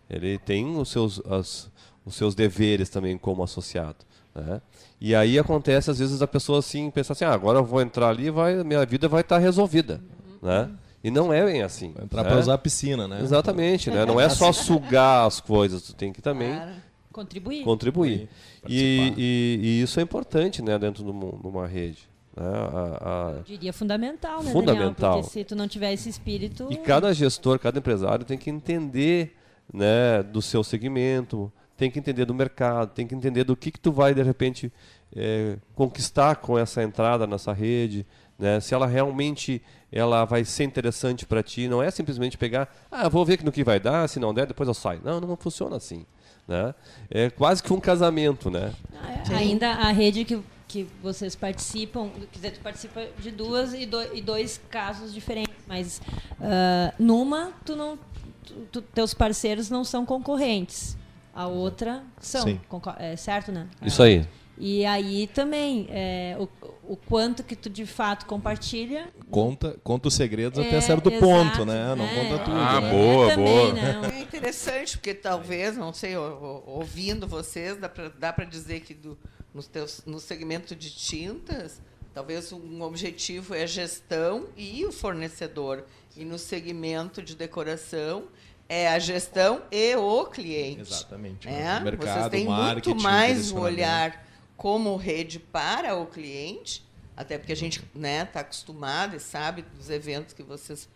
[0.09, 1.69] Ele tem os seus, as,
[2.05, 3.97] os seus deveres também como associado.
[4.33, 4.61] Né?
[5.01, 8.07] E aí acontece, às vezes, a pessoa assim, pensa assim, ah, agora eu vou entrar
[8.07, 9.99] ali vai minha vida vai estar tá resolvida.
[10.41, 10.47] Uhum.
[10.47, 10.69] Né?
[11.03, 11.91] E não é bem assim.
[11.91, 12.29] Vai entrar né?
[12.29, 13.19] para usar a piscina, né?
[13.21, 14.05] Exatamente, né?
[14.05, 16.92] Não é só sugar as coisas, tu tem que também claro.
[17.13, 17.63] Contribuir.
[17.63, 18.27] Contribuir.
[18.67, 22.09] E, e, e, isso é importante né, dentro de uma, rede.
[22.35, 22.43] Né?
[22.43, 23.31] A, a...
[23.37, 24.93] Eu diria fundamental, né, fundamental.
[24.93, 25.21] Daniel?
[25.21, 26.67] Porque se tu não tiver esse espírito...
[26.71, 29.35] E cada gestor, cada empresário tem que entender
[29.71, 33.79] né, do seu segmento, tem que entender do mercado, tem que entender do que, que
[33.79, 34.73] tu vai, de repente,
[35.15, 38.05] é, conquistar com essa entrada nessa rede,
[38.39, 38.59] né?
[38.59, 41.67] se ela realmente ela vai ser interessante para ti.
[41.67, 44.67] Não é simplesmente pegar, ah, vou ver no que vai dar, se não der, depois
[44.67, 45.01] eu saio.
[45.03, 46.05] Não, não funciona assim.
[46.47, 46.73] Né?
[47.09, 48.73] É quase que um casamento, né?
[48.95, 53.85] Ah, ainda a rede que, que vocês participam, quer dizer, tu participa de duas e,
[53.85, 56.01] do, e dois casos diferentes, mas
[56.39, 57.97] uh, numa tu não,
[58.45, 60.97] tu, tu, teus parceiros não são concorrentes,
[61.33, 62.59] a outra são,
[62.97, 63.67] é certo, né?
[63.81, 64.27] Isso aí.
[64.57, 66.47] E aí também, é, o,
[66.93, 69.11] o quanto que tu de fato compartilha.
[69.31, 71.95] Conta, conta os segredos é, até certo exato, ponto, né?
[71.95, 72.15] Não é.
[72.15, 72.57] conta tudo.
[72.57, 72.91] Ah, né?
[72.91, 74.13] boa, é, boa.
[74.13, 77.77] É interessante, porque talvez, não sei, ouvindo vocês,
[78.19, 79.17] dá para dizer que do,
[79.53, 81.81] nos teus, no segmento de tintas,
[82.13, 85.83] talvez um objetivo é a gestão e o fornecedor.
[86.15, 88.25] E no segmento de decoração,
[88.69, 90.81] é a gestão e o cliente.
[90.81, 91.47] Exatamente.
[91.47, 91.79] Né?
[91.79, 94.23] Mercado, Vocês têm muito mais o olhar
[94.57, 96.83] como rede para o cliente,
[97.15, 100.87] até porque a gente está né, tá acostumado e sabe dos eventos que vocês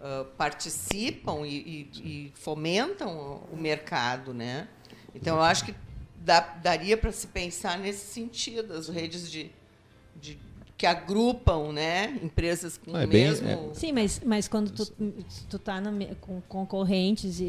[0.00, 4.34] uh, participam e, e, e, fomentam o mercado.
[4.34, 4.68] Né?
[5.14, 5.74] Então, eu acho que
[6.16, 9.50] dá, daria para se pensar nesse sentido, as redes de,
[10.16, 10.38] de
[10.76, 13.46] que agrupam né, empresas com é o mesmo.
[13.46, 13.74] Bem, é.
[13.74, 14.86] Sim, mas, mas quando tu,
[15.48, 15.80] tu tá
[16.20, 17.44] com concorrentes e,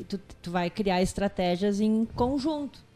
[0.00, 2.87] e tu, tu vai criar estratégias em conjunto.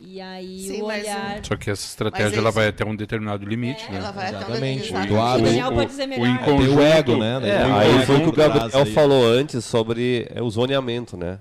[0.00, 1.44] E aí Sim, o olhar.
[1.44, 3.98] Só que essa estratégia ela vai até um determinado limite, é, né?
[3.98, 4.94] Ela vai Exatamente.
[4.94, 6.48] até um o, Daniel pode dizer melhor.
[6.48, 7.40] O, o, o ego, né?
[7.42, 11.40] É, aí foi o que o Gabriel falou antes sobre é, o zoneamento, né?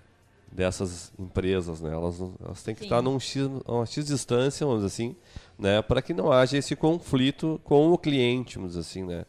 [0.52, 1.94] Dessas empresas, né?
[1.94, 2.86] Elas, elas têm que Sim.
[2.88, 5.16] estar num X, uma X distância, vamos dizer assim,
[5.60, 5.82] né?
[5.84, 9.24] Para que não haja esse conflito com o cliente, vamos dizer assim, né?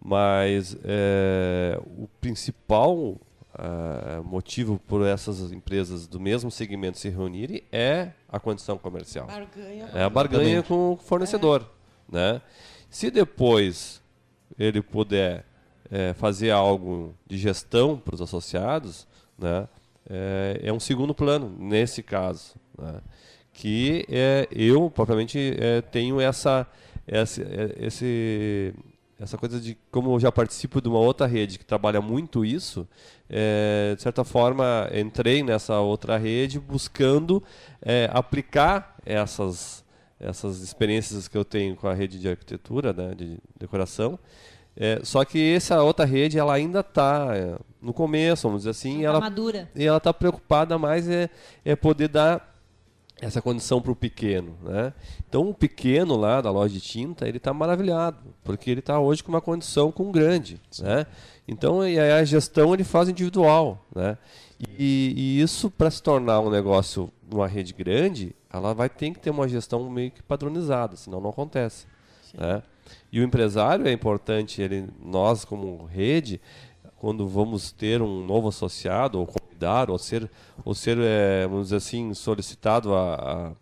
[0.00, 3.18] Mas é, o principal
[3.54, 9.26] uh, motivo por essas empresas do mesmo segmento se reunirem é a condição comercial.
[9.26, 9.90] Barganha.
[9.94, 11.68] É a barganha com o fornecedor.
[12.12, 12.14] É.
[12.14, 12.42] Né?
[12.90, 14.02] Se depois
[14.58, 15.44] ele puder
[15.90, 19.06] é, fazer algo de gestão para os associados,
[19.38, 19.68] né,
[20.08, 22.54] é, é, um segundo plano nesse caso.
[22.78, 23.00] Né,
[23.52, 26.66] que é, eu, propriamente, é, tenho essa,
[27.06, 28.74] essa, é, esse,
[29.18, 32.86] essa coisa de como eu já participo de uma outra rede que trabalha muito isso,
[33.28, 37.42] é, de certa forma entrei nessa outra rede buscando
[37.80, 39.84] é, aplicar essas
[40.18, 44.18] essas experiências que eu tenho com a rede de arquitetura, né, de decoração.
[44.76, 48.98] É, só que essa outra rede ela ainda está é, no começo, vamos dizer assim,
[48.98, 49.70] tá ela madura.
[49.74, 51.28] e ela está preocupada mais é,
[51.64, 52.53] é poder dar
[53.20, 54.56] essa condição para o pequeno.
[54.62, 54.92] Né?
[55.28, 59.22] Então, o pequeno lá da loja de tinta, ele está maravilhado, porque ele está hoje
[59.22, 60.60] com uma condição com um grande.
[60.80, 61.06] Né?
[61.46, 63.84] Então, e a gestão ele faz individual.
[63.94, 64.18] Né?
[64.78, 69.20] E, e isso, para se tornar um negócio, uma rede grande, ela vai ter que
[69.20, 71.86] ter uma gestão meio que padronizada, senão não acontece.
[72.36, 72.62] Né?
[73.12, 76.40] E o empresário é importante, ele, nós como rede,
[77.04, 80.26] quando vamos ter um novo associado ou convidar ou ser,
[80.64, 83.52] ou ser é, vamos dizer assim, solicitado a,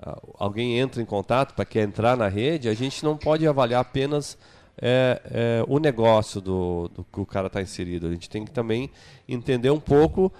[0.00, 3.46] a, a alguém entra em contato para quer entrar na rede, a gente não pode
[3.46, 4.36] avaliar apenas
[4.82, 8.08] é, é, o negócio do, do que o cara está inserido.
[8.08, 8.90] A gente tem que também
[9.28, 10.32] entender um pouco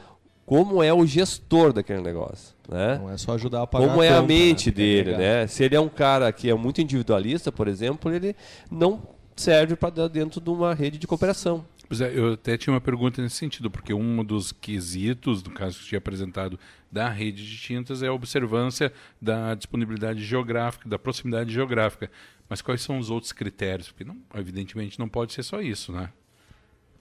[0.44, 2.57] como é o gestor daquele negócio.
[2.68, 2.99] Né?
[3.01, 4.75] Não é só ajudar a pagar Como a é a conta, mente né?
[4.75, 5.47] Dele, né?
[5.47, 8.35] Se ele é um cara que é muito individualista, por exemplo, ele
[8.68, 9.01] não
[9.37, 11.64] serve para dentro de uma rede de cooperação.
[11.88, 15.79] Pois é, eu até tinha uma pergunta nesse sentido, porque um dos quesitos, no caso
[15.79, 16.59] que tinha apresentado,
[16.92, 22.11] da rede de tintas é a observância da disponibilidade geográfica, da proximidade geográfica.
[22.46, 23.88] Mas quais são os outros critérios?
[23.88, 26.11] Porque, não, evidentemente, não pode ser só isso, né?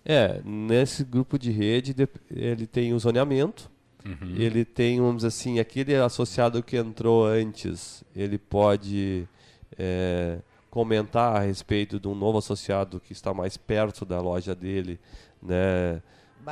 [0.05, 3.69] É, nesse grupo de rede de- ele tem o zoneamento,
[4.39, 9.27] ele tem, vamos dizer assim, aquele associado que entrou antes, ele pode
[9.77, 10.39] é,
[10.77, 14.99] comentar a respeito de um novo associado que está mais perto da loja dele,
[15.41, 15.99] né?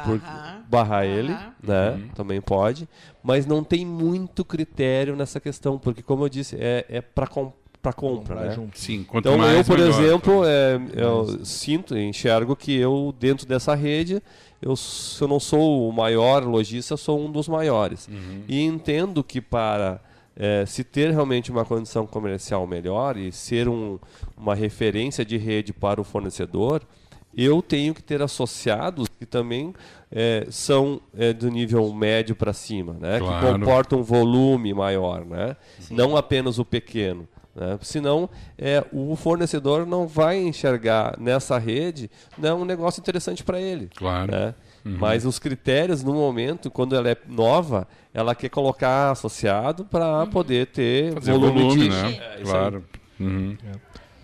[0.03, 0.65] por- Barrar.
[0.67, 1.55] barrar ele, barrar.
[1.61, 1.89] né?
[1.91, 2.07] Uhum.
[2.15, 2.89] Também pode,
[3.23, 7.27] mas não tem muito critério nessa questão, porque como eu disse, é, é para
[7.81, 8.55] para compra, Comprar né?
[8.55, 8.79] junto.
[8.79, 10.01] Sim, quanto Então mais eu, por melhor.
[10.01, 14.23] exemplo, é, eu sinto, enxergo que eu dentro dessa rede,
[14.59, 18.07] eu, se eu não sou o maior lojista, eu sou um dos maiores.
[18.07, 18.41] Uhum.
[18.47, 20.01] E entendo que para
[20.36, 23.98] é, se ter realmente uma condição comercial melhor e ser um,
[24.36, 26.82] uma referência de rede para o fornecedor,
[27.36, 29.74] eu tenho que ter associados que também
[30.12, 33.19] é, são é, do nível médio para cima, né?
[33.19, 33.60] que Claro.
[33.60, 35.56] comportam um volume maior, né?
[35.91, 37.28] não apenas o pequeno.
[37.54, 37.78] Né?
[37.82, 43.89] Senão, é, o fornecedor não vai enxergar nessa rede né, um negócio interessante para ele.
[43.95, 44.32] Claro.
[44.32, 44.54] Né?
[44.86, 50.67] Mas os critérios, no momento, quando ela é nova, ela quer colocar associado para poder
[50.67, 51.89] ter Fazer volume, volume, de...
[51.89, 52.38] né?
[52.38, 52.86] É, claro.
[53.19, 53.58] Uhum.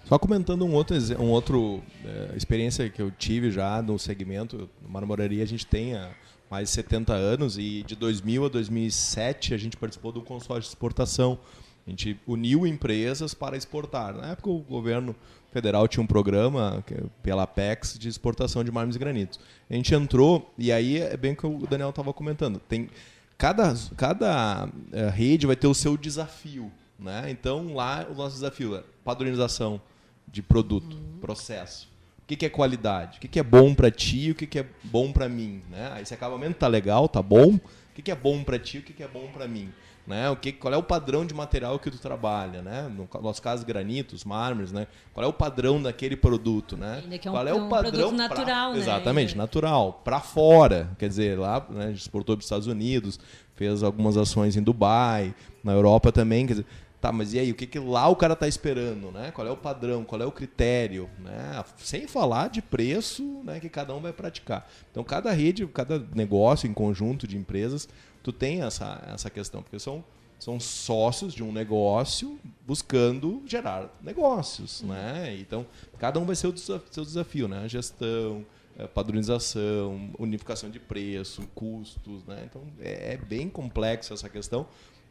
[0.05, 4.89] Só comentando um outro, um outro eh, experiência que eu tive já no segmento, no
[4.89, 6.11] Marmoraria a gente tem há
[6.49, 10.67] mais de 70 anos e de 2000 a 2007 a gente participou do consórcio de
[10.67, 11.39] exportação.
[11.87, 14.13] A gente uniu empresas para exportar.
[14.13, 15.15] Na época o governo
[15.51, 19.39] federal tinha um programa que- pela Apex de exportação de mármores e granitos.
[19.69, 22.59] A gente entrou e aí é bem o que o Daniel estava comentando.
[22.59, 22.89] Tem
[23.37, 27.29] cada cada eh, rede vai ter o seu desafio, né?
[27.29, 29.81] Então lá o nosso desafio é padronização
[30.27, 31.89] de produto, processo.
[32.23, 33.17] O que, que é qualidade?
[33.17, 35.61] O que, que é bom para ti e o que, que é bom para mim?
[35.69, 35.99] Né?
[36.01, 37.55] Esse acabamento tá legal, tá bom.
[37.55, 37.61] O
[37.93, 39.69] que, que é bom para ti e o que, que é bom para mim?
[40.11, 40.29] Né?
[40.29, 42.61] O que, qual é o padrão de material que tu trabalha?
[42.61, 42.91] Né?
[42.93, 44.73] No nosso caso, granitos, mármores.
[44.73, 44.85] Né?
[45.13, 46.75] Qual é o padrão daquele produto?
[46.75, 46.99] Né?
[47.03, 48.77] Ainda que é um- qual é é o um padrão produto pra- natural, né?
[48.79, 50.01] Exatamente, natural.
[50.03, 50.89] Para fora.
[50.99, 53.17] Quer dizer, lá né, a gente exportou para os Estados Unidos,
[53.55, 56.45] fez algumas ações em Dubai, na Europa também.
[56.45, 56.65] Quer dizer,
[56.99, 59.31] Tá, mas e aí, o que, que lá o cara tá esperando, né?
[59.31, 61.63] Qual é o padrão, qual é o critério, né?
[61.77, 64.69] Sem falar de preço, né, que cada um vai praticar.
[64.91, 67.89] Então, cada rede, cada negócio em conjunto de empresas,
[68.23, 70.03] tu tem essa, essa questão, porque são,
[70.39, 75.35] são sócios de um negócio buscando gerar negócios, né?
[75.39, 75.65] Então,
[75.99, 77.67] cada um vai ser o desa- seu desafio, né?
[77.67, 78.45] Gestão,
[78.77, 82.43] eh, padronização, unificação de preço, custos, né?
[82.49, 84.65] Então, é, é bem complexo essa questão.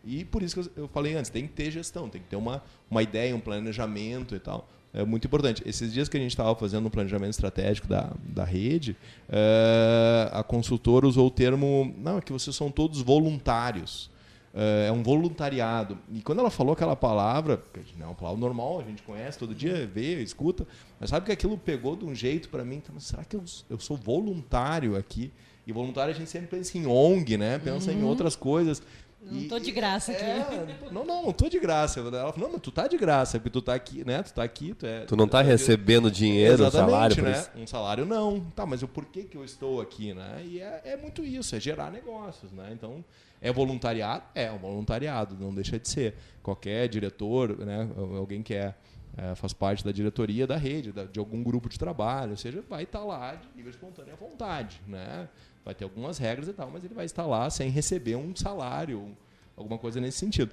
[0.05, 2.37] E por isso que eu- eu falei antes, tem que ter gestão, tem que ter
[2.37, 4.67] uma, uma ideia, um planejamento e tal.
[4.93, 5.63] É muito importante.
[5.65, 8.97] Esses dias que a gente estava fazendo um planejamento estratégico da, da rede,
[9.29, 14.11] eh, a consultora usou o termo, não, é que vocês são todos voluntários.
[14.53, 15.97] Eh, é um voluntariado.
[16.13, 19.39] E quando ela falou aquela palavra, que não é uma palavra normal, a gente conhece,
[19.39, 20.67] todo dia vê, escuta,
[20.99, 23.79] mas sabe que aquilo pegou de um jeito para mim, então, será que eu, eu
[23.79, 25.31] sou voluntário aqui?
[25.65, 27.59] E voluntário a gente sempre pensa em ONG, né?
[27.61, 28.83] Pensa em outras coisas.
[29.23, 30.25] Não E- tô de graça aqui.
[30.25, 32.01] é, não, não, não tô de graça.
[32.01, 34.23] Ela falou, não, mas tu tá de graça, porque tu tá aqui, né?
[34.23, 35.01] Tu tá aqui, tu é.
[35.05, 37.33] Tu não tá é- recebendo dinheiro, Exatamente, salário por né?
[37.33, 37.51] isso.
[37.57, 38.41] Um salário não.
[38.57, 40.43] Tá, mas o porquê que eu estou aqui, né?
[40.47, 42.71] E é, é muito isso, é gerar negócios, né?
[42.73, 43.05] Então,
[43.43, 44.23] é voluntariado?
[44.35, 46.15] É um voluntariado, não deixa de ser.
[46.43, 47.89] Qualquer diretor, né?
[48.17, 48.75] Alguém que é,
[49.19, 52.65] é, faz parte da diretoria da rede, da- de algum grupo de trabalho, ou seja,
[52.71, 55.29] vai estar lá de livre espontânea vontade, né?
[55.65, 59.17] Vai ter algumas regras e tal, mas ele vai estar lá sem receber um salário,
[59.57, 60.53] alguma coisa nesse sentido.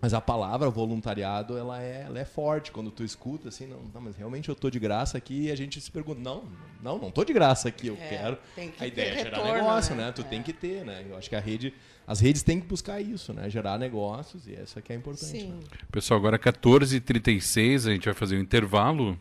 [0.00, 2.70] Mas a palavra voluntariado, ela é, ela é forte.
[2.70, 5.56] Quando tu escuta, assim, não, não, mas realmente eu tô de graça aqui e a
[5.56, 6.44] gente se pergunta, não,
[6.80, 8.38] não, não tô de graça aqui, eu É, quero.
[8.54, 10.06] tem que a ideia ter é gerar retorno, negócio, né?
[10.06, 10.12] né?
[10.12, 10.24] Tu É.
[10.24, 11.04] tem que ter, né?
[11.08, 11.74] Eu acho que a rede,
[12.06, 13.50] as redes têm que buscar isso, né?
[13.50, 15.26] Gerar negócios e essa que é importante.
[15.32, 15.48] Sim.
[15.54, 15.60] né?
[15.90, 19.18] Pessoal, agora 14h36, a gente vai fazer um intervalo,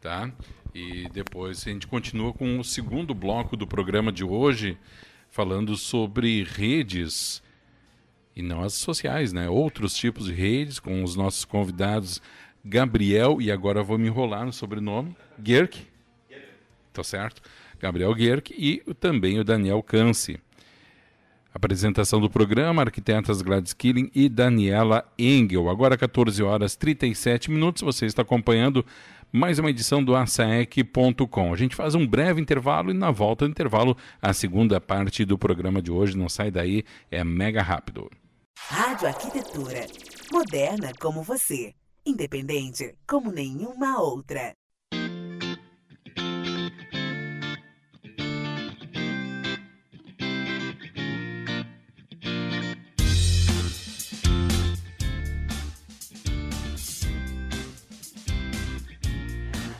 [0.00, 0.28] tá?
[0.76, 4.76] E depois a gente continua com o segundo bloco do programa de hoje,
[5.30, 7.42] falando sobre redes
[8.36, 9.48] e não as sociais, né?
[9.48, 12.20] Outros tipos de redes, com os nossos convidados
[12.62, 15.78] Gabriel, e agora vou me enrolar no sobrenome, Gerk,
[16.92, 17.40] tá certo?
[17.80, 20.38] Gabriel Gerk e também o Daniel Canci.
[21.54, 25.70] Apresentação do programa, arquitetas Gladys Killing e Daniela Engel.
[25.70, 28.84] Agora 14 horas 37 minutos, você está acompanhando
[29.32, 31.52] mais uma edição do asaec.com.
[31.52, 35.38] A gente faz um breve intervalo e na volta do intervalo a segunda parte do
[35.38, 36.16] programa de hoje.
[36.16, 38.10] Não sai daí, é mega rápido.
[38.58, 39.86] Rádio Arquitetura.
[40.32, 41.74] Moderna como você.
[42.04, 44.52] Independente como nenhuma outra.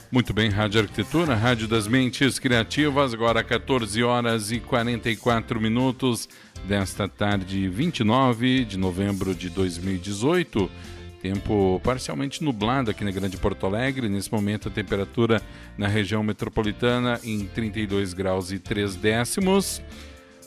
[0.09, 6.29] Muito bem, Rádio Arquitetura, Rádio das Mentes Criativas, agora 14 horas e 44 minutos
[6.65, 10.71] desta tarde 29 de novembro de 2018.
[11.21, 14.07] Tempo parcialmente nublado aqui na Grande Porto Alegre.
[14.07, 15.41] Nesse momento, a temperatura
[15.77, 19.81] na região metropolitana em 32 graus e 3 décimos.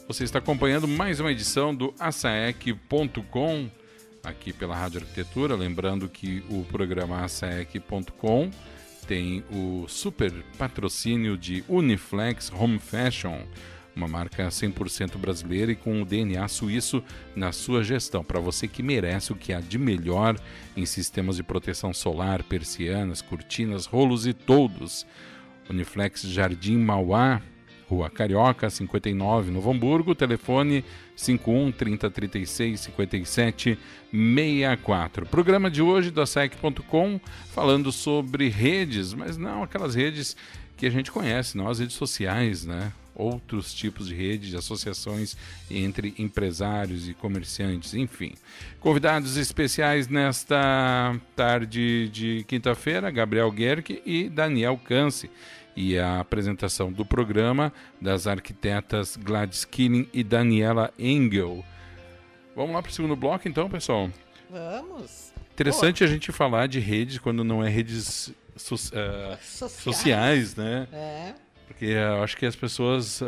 [0.09, 3.69] Você está acompanhando mais uma edição do asaec.com
[4.25, 5.55] aqui pela Rádio Arquitetura.
[5.55, 8.51] Lembrando que o programa asaec.com
[9.11, 13.43] tem o super patrocínio de Uniflex Home Fashion,
[13.97, 17.03] uma marca 100% brasileira e com o DNA suíço
[17.35, 20.39] na sua gestão, para você que merece o que há de melhor
[20.77, 25.05] em sistemas de proteção solar, persianas, cortinas, rolos e todos.
[25.69, 27.43] Uniflex Jardim Mauá,
[27.91, 30.85] Rua Carioca, 59, Novo Hamburgo, telefone
[31.17, 33.79] 51 30 36 57
[34.13, 35.27] 64.
[35.27, 37.21] Programa de hoje da SEC.com
[37.53, 40.37] falando sobre redes, mas não aquelas redes
[40.77, 42.93] que a gente conhece, não as redes sociais, né?
[43.13, 45.37] Outros tipos de redes, de associações
[45.69, 48.35] entre empresários e comerciantes, enfim.
[48.79, 55.29] Convidados especiais nesta tarde de quinta-feira, Gabriel Guerque e Daniel Canse
[55.77, 61.65] e a apresentação do programa das arquitetas Gladys Killing e Daniela Engel.
[62.55, 64.11] Vamos lá para o segundo bloco, então, pessoal?
[64.51, 65.33] Vamos.
[65.53, 68.79] Interessante a gente falar de redes quando não é redes so, uh,
[69.43, 69.73] sociais.
[69.73, 70.57] sociais.
[70.57, 70.89] né?
[70.93, 71.35] É.
[71.67, 73.23] Porque eu acho que as pessoas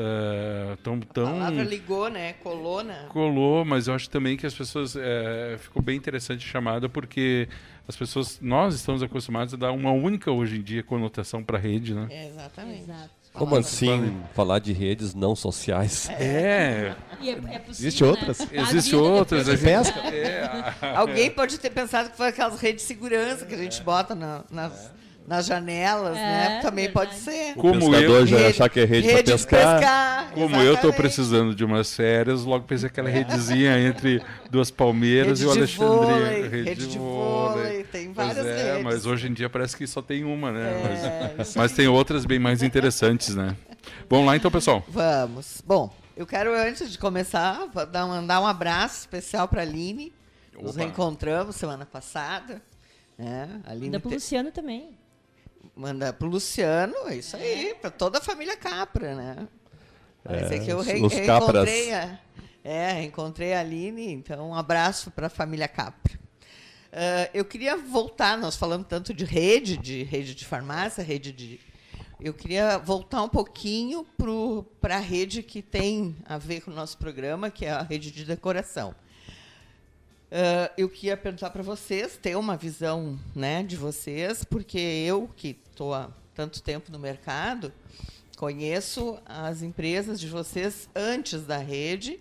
[0.73, 1.29] estão uh, tão.
[1.29, 2.33] A palavra ligou, né?
[2.35, 3.07] Colou, né?
[3.09, 4.95] Colou, mas eu acho também que as pessoas.
[4.95, 7.49] Uh, ficou bem interessante a chamada, porque
[7.87, 11.95] as pessoas, nós estamos acostumados a dar uma única hoje em dia conotação para rede,
[11.95, 12.07] né?
[12.11, 12.83] É, exatamente.
[12.83, 13.11] Exato.
[13.33, 16.09] Como assim falar de redes não sociais?
[16.11, 16.95] É.
[17.19, 18.39] E é, é possível, Existe outras?
[18.41, 18.47] Né?
[18.53, 19.49] Existe outras.
[19.49, 20.01] A gente, pesca.
[20.01, 20.95] É.
[20.95, 24.45] Alguém pode ter pensado que foi aquelas redes de segurança que a gente bota na,
[24.51, 24.91] nas,
[25.33, 26.61] nas janelas, É, né?
[26.63, 27.09] Também verdade.
[27.11, 27.53] pode ser.
[27.53, 29.79] O Como pescador eu- já ia achar que é rede, Rede para pescar.
[29.79, 30.31] pescar.
[30.35, 30.97] Como eu tô exatamente.
[30.97, 35.89] precisando de umas férias, logo pensei aquela redezinha entre duas palmeiras Rede e o Alexandre.
[35.89, 38.83] vôlei, rede de vôlei, tem Pois várias é, redes.
[38.85, 40.71] mas hoje em dia parece que só tem uma, né?
[40.71, 43.57] É, mas mas tem outras bem mais interessantes, né?
[44.09, 44.85] Vamos lá então, pessoal.
[44.89, 45.63] Vamos.
[45.67, 47.67] Bom, eu quero, antes de começar,
[48.07, 50.13] mandar um abraço especial para a Aline.
[50.61, 50.81] Nos Opa.
[50.81, 52.61] reencontramos semana passada.
[53.19, 53.49] Né?
[53.67, 54.91] A Aline Ainda pro te- Luciano também.
[55.77, 59.49] Manda pro Luciano, é isso aí, para toda a família Capra, né?
[60.25, 62.19] Mas é, É, que eu re os reencontrei a,
[62.63, 66.23] é, reencontrei a Aline, então um abraço para a família Capra.
[66.93, 71.59] Ah, eu queria voltar, nós falamos tanto de rede, de rede de farmácia, rede de.
[72.21, 74.07] Eu queria voltar um pouquinho
[74.81, 78.13] para a rede que tem a ver com o nosso programa, que é a rede
[78.13, 78.95] de decoração.
[80.35, 85.59] Ah, eu queria perguntar para vocês, ter uma visão né, de vocês, porque eu, que
[85.71, 87.71] estou há tanto tempo no mercado,
[88.39, 92.19] conheço as empresas de vocês antes da rede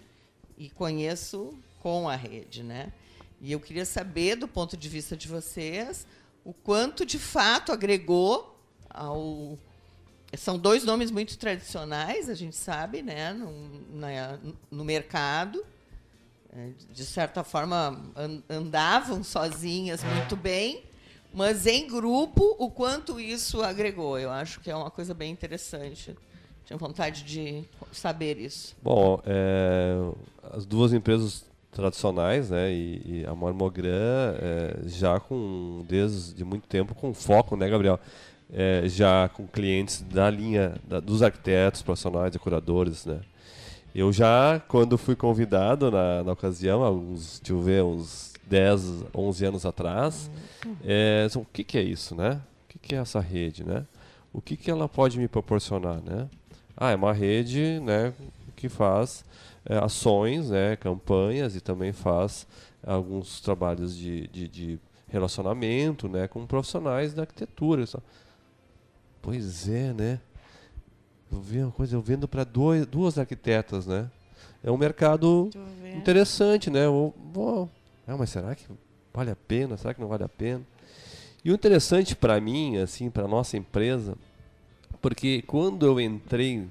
[0.57, 2.63] e conheço com a rede.
[2.63, 2.91] Né?
[3.39, 6.05] E eu queria saber, do ponto de vista de vocês,
[6.43, 8.59] o quanto de fato agregou
[8.89, 9.57] ao.
[10.37, 14.37] São dois nomes muito tradicionais, a gente sabe, né, no, na-
[14.69, 15.61] no mercado
[16.91, 20.83] de certa forma an- andavam sozinhas muito bem,
[21.33, 24.19] mas em grupo o quanto isso agregou.
[24.19, 26.15] Eu acho que é uma coisa bem interessante.
[26.65, 28.75] Tinha vontade de saber isso.
[28.81, 29.95] Bom, é,
[30.51, 36.93] as duas empresas tradicionais, né, e, e a Marmogran é, já com desde muito tempo
[36.93, 37.99] com foco, né, Gabriel,
[38.53, 43.21] É, já com clientes da linha da- dos arquitetos, profissionais, decoradores, né.
[43.93, 49.05] Eu já quando fui convidado na, na ocasião, há uns, deixa eu ver, uns 10,
[49.13, 50.31] 11 anos atrás,
[50.83, 52.41] é, o que, que é isso, né?
[52.65, 53.85] O que, que é essa rede, né?
[54.31, 56.29] O que, que ela pode me proporcionar, né?
[56.75, 58.13] Ah, é uma rede, né,
[58.55, 59.25] que faz
[59.65, 62.47] é, ações, né, campanhas e também faz
[62.83, 67.83] alguns trabalhos de, de, de relacionamento, né, com profissionais da arquitetura.
[69.21, 70.19] Pois é, né?
[71.31, 74.09] Eu vi uma coisa, eu vendo para duas arquitetas, né?
[74.63, 75.49] é um mercado
[75.95, 76.85] interessante, né?
[76.85, 77.69] Eu, vou,
[78.07, 78.65] ah, mas será que
[79.13, 79.77] vale a pena?
[79.77, 80.61] Será que não vale a pena?
[81.43, 84.15] E o interessante para mim, assim, para nossa empresa,
[85.01, 86.67] porque quando eu entrei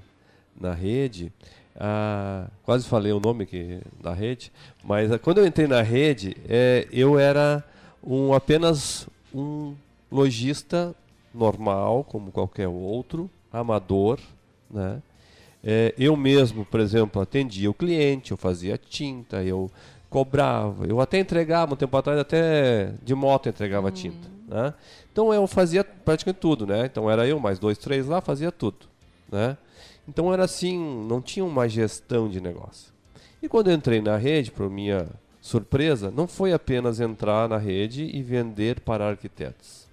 [0.59, 1.31] na rede,
[1.75, 4.51] ah, quase falei o nome aqui da rede,
[4.83, 7.63] mas ah, quando eu entrei na rede, é, eu era
[8.01, 9.75] um, apenas um
[10.09, 10.95] lojista
[11.33, 14.17] normal, como qualquer outro, amador,
[14.71, 15.01] né?
[15.63, 19.69] É, eu mesmo, por exemplo, atendia o cliente, eu fazia tinta, eu
[20.09, 23.93] cobrava, eu até entregava, um tempo atrás até de moto entregava uhum.
[23.93, 24.27] tinta.
[24.47, 24.73] Né?
[25.11, 26.85] Então eu fazia praticamente tudo, né?
[26.85, 28.87] Então era eu mais dois, três lá, fazia tudo.
[29.31, 29.55] Né?
[30.07, 32.91] Então era assim, não tinha uma gestão de negócio.
[33.41, 35.07] E quando eu entrei na rede, para minha
[35.39, 39.87] surpresa, não foi apenas entrar na rede e vender para arquitetos.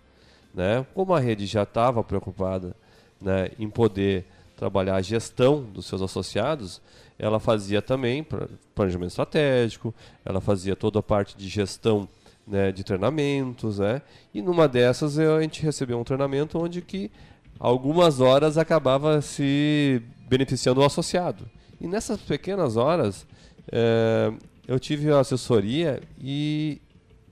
[0.53, 0.85] Né?
[0.95, 2.75] Como a rede já estava preocupada
[3.21, 4.27] né, em poder
[4.59, 6.83] trabalhar a gestão dos seus associados,
[7.17, 8.27] ela fazia também
[8.75, 9.95] planejamento estratégico,
[10.25, 12.09] ela fazia toda a parte de gestão
[12.47, 14.03] né, de treinamentos, né?
[14.35, 17.11] E numa dessas a gente recebeu um treinamento onde que
[17.59, 21.49] algumas horas acabava se beneficiando o associado.
[21.81, 23.27] E nessas pequenas horas
[23.71, 24.33] é,
[24.67, 26.81] eu tive a assessoria e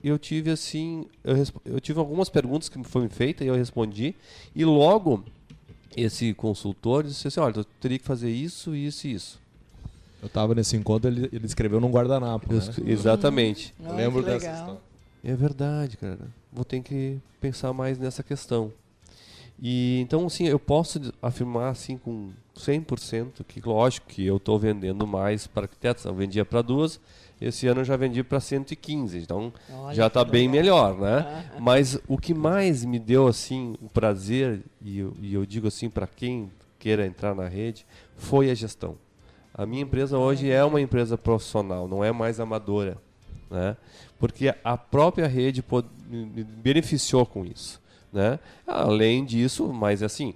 [0.03, 4.15] eu tive assim, eu, eu tive algumas perguntas que foram feitas e eu respondi
[4.55, 5.23] e logo
[5.95, 9.39] esse consultor disse assim, olha, eu teria que fazer isso, isso e isso.
[10.21, 12.51] Eu estava nesse encontro, ele, ele escreveu num guardanapo.
[12.53, 12.59] né?
[12.85, 13.73] Exatamente.
[13.79, 14.81] Hum, lembro dessa história.
[15.23, 16.27] É verdade, cara.
[16.51, 18.71] Vou ter que pensar mais nessa questão.
[19.61, 25.05] E então, assim, eu posso afirmar assim com 100% que, lógico, que eu estou vendendo
[25.07, 26.05] mais para arquitetos.
[26.05, 26.99] Eu vendia para duas,
[27.39, 31.49] esse ano eu já vendi para 115, então Olha já está bem melhor, né?
[31.59, 35.89] Mas o que mais me deu assim o prazer e eu, e eu digo assim
[35.89, 37.85] para quem queira entrar na rede
[38.15, 38.95] foi a gestão.
[39.53, 42.97] A minha empresa hoje é uma empresa profissional, não é mais amadora
[43.49, 43.77] né?
[44.19, 45.63] porque a própria rede
[46.09, 47.81] me beneficiou com isso.
[48.11, 48.39] Né?
[48.65, 50.33] Além disso, mas assim,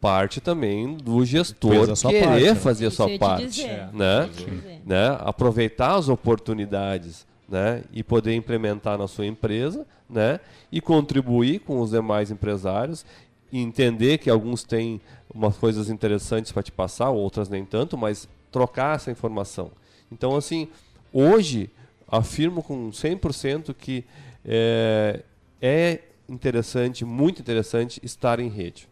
[0.00, 2.54] parte também do gestor querer parte, né?
[2.54, 4.30] fazer a sua parte, dizer, né?
[4.84, 5.16] né?
[5.20, 7.82] Aproveitar as oportunidades, né?
[7.92, 10.40] E poder implementar na sua empresa, né?
[10.72, 13.04] E contribuir com os demais empresários
[13.52, 15.00] e entender que alguns têm
[15.34, 19.70] umas coisas interessantes para te passar, outras nem tanto, mas trocar essa informação.
[20.10, 20.68] Então, assim,
[21.12, 21.70] hoje
[22.08, 24.04] afirmo com 100% que
[24.44, 25.22] é,
[25.60, 28.89] é interessante, muito interessante, estar em rede.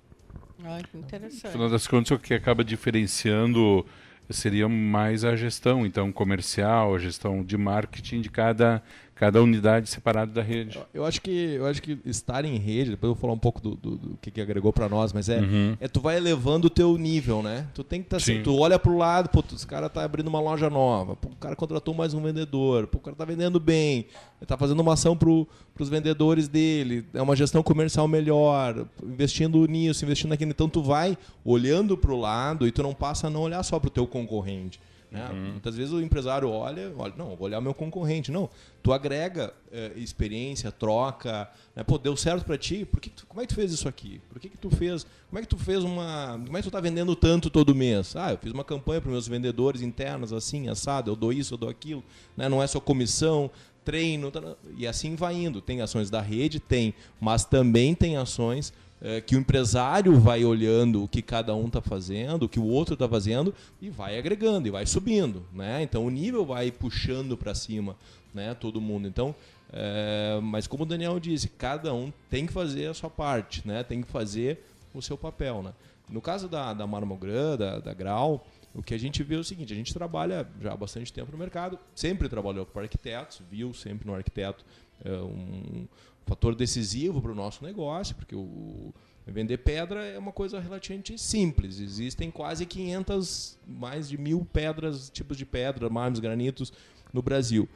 [0.65, 1.45] Ai, que interessante.
[1.45, 3.87] No final das contas, o que acaba diferenciando
[4.31, 8.83] seria mais a gestão, então, comercial, a gestão de marketing de cada,
[9.19, 10.79] cada unidade separada da rede.
[10.95, 13.61] Eu, acho que eu acho que estar em rede, depois eu vou falar um pouco
[13.61, 15.77] do, do, do que, que agregou para nós, mas é, uhum.
[15.81, 17.67] é tu vai elevando o teu nível, né?
[17.75, 20.05] Tu tem que estar tá, assim, tu olha para o lado, pô, os cara tá
[20.05, 23.25] abrindo uma loja nova, pô, o cara contratou mais um vendedor, pô, o cara tá
[23.25, 24.07] vendendo bem,
[24.47, 30.05] tá fazendo uma ação para os vendedores dele, é uma gestão comercial melhor, investindo nisso,
[30.05, 30.53] investindo naquilo.
[30.53, 33.81] Então tu vai olhando para o lado e tu não passa a não olhar só
[33.81, 34.79] para o teu concorrente.
[35.11, 35.27] Né?
[35.31, 35.53] Uhum.
[35.53, 38.31] Muitas vezes o empresário olha, olha, não, vou olhar o meu concorrente.
[38.31, 38.49] Não,
[38.83, 41.49] tu agrega é, experiência, troca.
[41.75, 41.83] Né?
[41.83, 42.85] Pô, deu certo para ti?
[42.85, 44.21] Por que tu, como é que tu fez isso aqui?
[44.29, 45.07] Por que, que tu fez?
[45.29, 46.41] Como é que tu fez uma?
[46.45, 48.15] Como é que tu tá vendendo tanto todo mês?
[48.17, 51.11] Ah, eu fiz uma campanha para meus vendedores internos assim, assado.
[51.11, 52.05] Eu dou isso, eu dou aquilo.
[52.37, 52.49] Né?
[52.49, 53.51] Não é só comissão,
[53.89, 54.31] treino
[54.77, 55.63] e assim vai indo.
[55.63, 61.05] Tem ações da rede, tem, mas também tem ações é, que o empresário vai olhando
[61.05, 64.67] o que cada um está fazendo, o que o outro está fazendo e vai agregando
[64.67, 65.83] e vai subindo, né?
[65.83, 67.97] Então o nível vai puxando para cima,
[68.35, 68.55] né?
[68.55, 69.07] Todo mundo.
[69.07, 69.35] Então,
[69.73, 73.83] é, mas como o Daniel disse, cada um tem que fazer a sua parte, né?
[73.83, 75.73] Tem que fazer o seu papel, né?
[76.09, 79.45] No caso da, da Marmogran, da, da Grau, o que a gente vê é o
[79.45, 83.73] seguinte: a gente trabalha já há bastante tempo no mercado, sempre trabalhou com arquitetos, viu
[83.75, 84.65] sempre no arquiteto
[85.05, 85.87] é, um
[86.29, 88.93] fator decisivo para o nosso negócio, porque o,
[89.27, 91.81] vender pedra é uma coisa relativamente simples.
[91.81, 96.73] Existem quase 500, mais de mil pedras, tipos de pedra, mármores, granitos
[97.13, 97.69] no Brasil.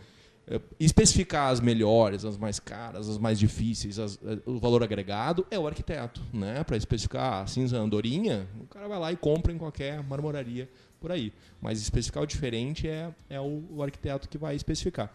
[0.46, 5.46] É, especificar as melhores, as mais caras, as mais difíceis, as, é, o valor agregado
[5.50, 6.64] é o arquiteto, né?
[6.64, 10.68] Para especificar a cinza andorinha, o cara vai lá e compra em qualquer marmoraria
[11.00, 11.32] por aí.
[11.60, 15.14] Mas especificar o diferente é, é o, o arquiteto que vai especificar.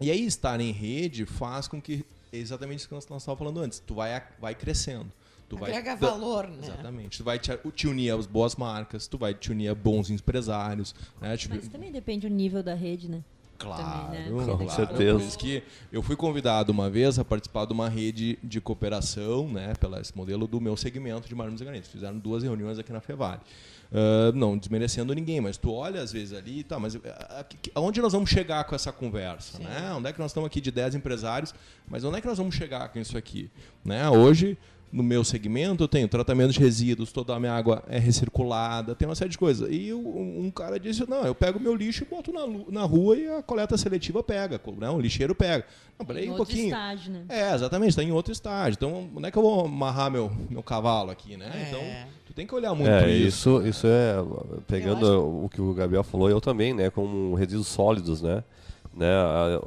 [0.00, 2.04] E aí estar em rede faz com que
[2.38, 3.78] exatamente isso que nós, estávamos falando antes.
[3.78, 5.10] Tu vai, vai crescendo.
[5.48, 6.58] Tu Agrega vai, valor, né?
[6.62, 7.18] Exatamente.
[7.18, 10.94] Tu vai te, te, unir às boas marcas, tu vai te unir a bons empresários.
[11.20, 11.36] Né?
[11.50, 13.22] Mas também depende do nível da rede, né?
[13.58, 14.44] Claro, também, né?
[14.46, 15.18] com Com certeza.
[15.18, 19.48] Por isso que eu fui convidado uma vez a participar de uma rede de cooperação,
[19.48, 21.90] né, pelo esse modelo do meu segmento de mármores e granitos.
[21.90, 23.40] Fizeram duas reuniões aqui na Fevale.
[23.92, 28.00] Ah, não desmerecendo ninguém, mas tu olha às vezes ali, tá, mas ah, aqui- aonde
[28.00, 29.92] nós vamos chegar com essa conversa, né?
[29.96, 31.54] Onde é que nós estamos aqui de 10 empresários,
[31.88, 33.48] mas onde é que nós vamos chegar com isso aqui,
[33.84, 34.08] né?
[34.10, 34.58] Hoje
[34.94, 39.08] no meu segmento eu tenho tratamento de resíduos, toda a minha água é recirculada, tem
[39.08, 39.68] uma série de coisas.
[39.70, 43.16] E o- um cara disse, não, eu pego meu lixo e boto na, na rua
[43.16, 44.88] e a coleta seletiva pega, né?
[44.90, 45.64] o lixeiro pega.
[45.98, 46.66] Não, peraí Em um outro pouquinho.
[46.68, 47.24] estágio, né?
[47.28, 48.76] É, exatamente, está em outro estágio.
[48.76, 51.50] Então, onde é que eu vou amarrar meu, meu cavalo aqui, né?
[51.52, 51.68] É.
[51.68, 51.80] Então,
[52.26, 53.58] tu tem que olhar muito É, isso.
[53.60, 54.14] isso, isso é,
[54.68, 58.42] pegando Eu o que o Gabriel falou, eu também, né, com resíduos sólidos, né,
[58.96, 59.60] né, a-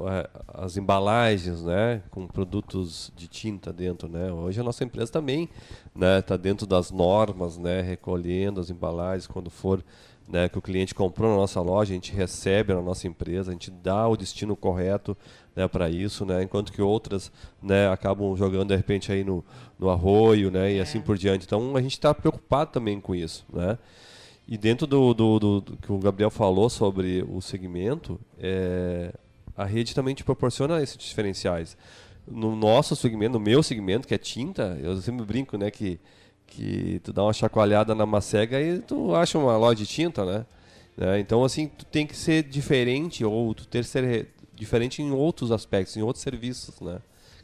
[0.56, 5.48] a- as embalagens, né, com produtos de tinta dentro, né, hoje a nossa empresa também,
[5.94, 9.84] né, está dentro das normas, né, recolhendo as embalagens quando for,
[10.26, 13.52] né, que o cliente comprou na nossa loja, a gente recebe na nossa empresa, a
[13.52, 15.16] gente dá o destino correto,
[15.54, 17.30] né, para isso, né, enquanto que outras,
[17.62, 19.44] né, acabam jogando de repente aí no,
[19.78, 21.44] no arroio, né, e assim por diante.
[21.44, 23.78] Então a gente está preocupado também com isso, né.
[24.48, 29.12] E dentro do, do, do- do que o Gabriel falou sobre o segmento, é,
[29.56, 31.76] a rede também te proporciona esses diferenciais.
[32.26, 36.00] No nosso segmento, no meu segmento, que é tinta, eu sempre brinco, né, que,
[36.46, 40.46] que tu dá uma chacoalhada na macega e tu acha uma loja de tinta, né?
[40.96, 41.20] Né?
[41.20, 45.52] Então, assim, tu tem que ser diferente ou tu ter que ser diferente em outros
[45.52, 46.98] aspectos, em outros serviços, né?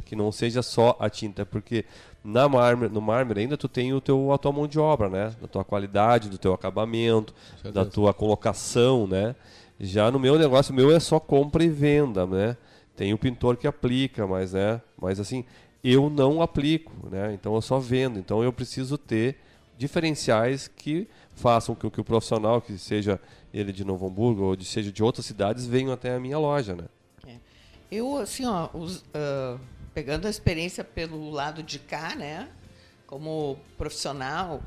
[0.05, 1.85] Que não seja só a tinta, porque
[2.25, 5.35] na mármore, no mármore ainda tu tem o teu, a tua mão de obra, né?
[5.41, 7.35] Da tua qualidade, do teu acabamento,
[7.71, 9.37] da tua colocação, né?
[9.79, 12.57] Já no meu negócio, o meu é só compra e venda, né?
[12.97, 14.81] Tem o pintor que aplica, mas, né?
[15.01, 15.45] Mas assim,
[15.83, 17.35] eu não aplico, né?
[17.35, 18.19] Então eu só vendo.
[18.19, 19.37] Então eu preciso ter
[19.77, 23.21] diferenciais que façam com que o profissional, que seja
[23.53, 26.75] ele de Novo Hamburgo ou de, seja de outras cidades, venham até a minha loja,
[26.75, 26.85] né?
[27.91, 29.57] Eu, assim, ó, os- ah,
[29.95, 32.49] pegando a experiência pelo lado de cá, né,
[33.07, 34.63] como profissional,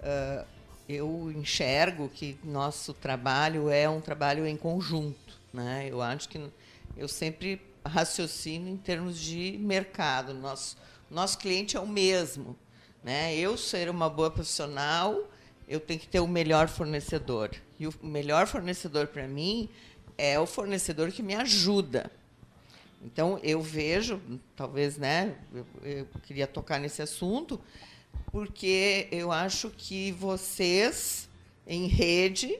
[0.00, 0.44] ah,
[0.88, 5.86] eu enxergo que nosso trabalho é um trabalho em conjunto, né?
[5.88, 6.50] Eu acho que
[6.96, 10.34] eu sempre raciocino em termos de mercado.
[10.34, 10.76] Nosso
[11.10, 12.56] nosso cliente é o mesmo,
[13.02, 13.34] né?
[13.36, 15.28] Eu ser uma boa profissional,
[15.68, 17.50] eu tenho que ter o melhor fornecedor.
[17.78, 19.68] E o melhor fornecedor para mim
[20.18, 22.10] é o fornecedor que me ajuda.
[23.02, 24.20] Então eu vejo,
[24.54, 25.36] talvez, né?
[25.52, 27.60] Eu, eu queria tocar nesse assunto,
[28.30, 31.28] porque eu acho que vocês
[31.66, 32.58] em rede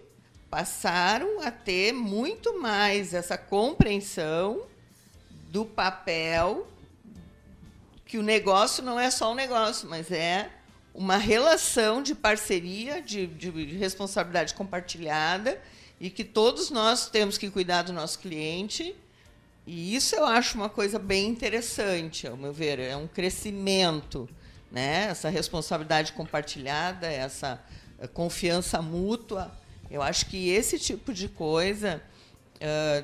[0.51, 4.67] passaram a ter muito mais essa compreensão
[5.51, 6.67] do papel
[8.05, 10.51] que o negócio não é só um negócio, mas é
[10.93, 15.61] uma relação de parceria, de, de responsabilidade compartilhada
[16.01, 18.97] e que todos nós temos que cuidar do nosso cliente.
[19.73, 24.29] E isso eu acho uma coisa bem interessante, ao meu ver, é um crescimento,
[24.69, 25.05] né?
[25.05, 27.63] Essa responsabilidade compartilhada, essa
[28.01, 29.57] eh, confiança mútua.
[29.89, 32.03] Eu acho que esse tipo de coisa,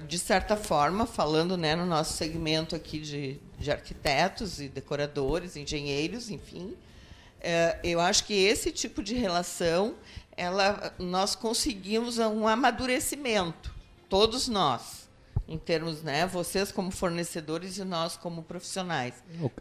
[0.09, 6.31] de certa forma, falando né, no nosso segmento aqui de, de arquitetos e decoradores, engenheiros,
[6.31, 6.77] enfim,
[7.85, 9.95] eu acho que esse tipo de relação,
[10.37, 13.73] ela, nós conseguimos um amadurecimento,
[14.09, 15.06] todos nós,
[15.49, 19.15] em termos, né, vocês como fornecedores e nós como profissionais.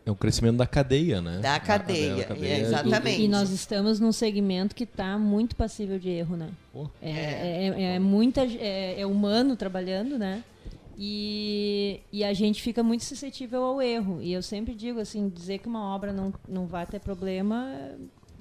[0.06, 1.40] É o crescimento da cadeia, né?
[1.40, 3.22] Da A cadeia, da é, exatamente.
[3.22, 6.50] E nós estamos num segmento que está muito passível de erro, né?
[6.74, 6.90] Pô.
[7.02, 10.44] É, é, é muita, é, é humano trabalhando, né?
[10.98, 14.22] E, e a gente fica muito suscetível ao erro.
[14.22, 17.68] E eu sempre digo assim, dizer que uma obra não, não vai ter problema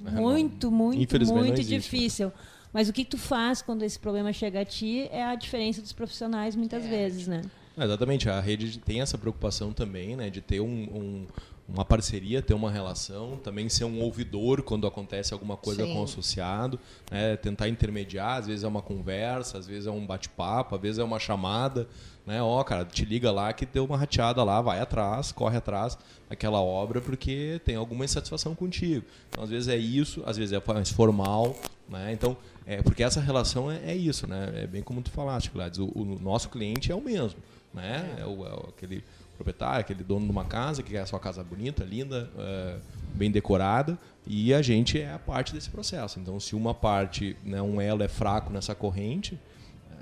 [0.07, 2.32] é muito, muito, muito existe, né?
[2.75, 5.93] Mas o que tu faz quando esse problema chega a ti é a diferença dos
[5.93, 7.41] profissionais muitas vezes, né?
[7.77, 11.27] É, Exatamente, a rede tem essa preocupação também, né, de ter um, um-
[11.67, 15.95] uma parceria, ter uma relação, também ser um ouvidor quando acontece alguma coisa Sim.
[15.95, 16.79] com o associado,
[17.11, 20.99] né, tentar intermediar, às vezes é uma conversa, às vezes é um bate-papo, às vezes
[20.99, 21.89] é uma chamada,
[22.27, 25.97] né, ó, cara, te liga lá que deu uma rateada lá, vai atrás, corre atrás
[26.29, 29.05] daquela obra porque tem alguma insatisfação contigo.
[29.31, 31.57] Então, às vezes é isso, às vezes é mais formal,
[31.89, 32.37] né, então,
[32.67, 35.87] é, porque essa relação é, é isso, né, é bem como tu falaste, Gladys, o,
[35.95, 37.41] o nosso cliente é o mesmo,
[37.73, 39.03] né, é, o, é o- aquele
[39.45, 42.76] proprietário, aquele dono de uma casa que quer a sua casa bonita, linda, é,
[43.14, 46.18] bem decorada, e a gente é a parte desse processo.
[46.18, 49.38] Então, se uma parte, né, um elo é fraco nessa corrente,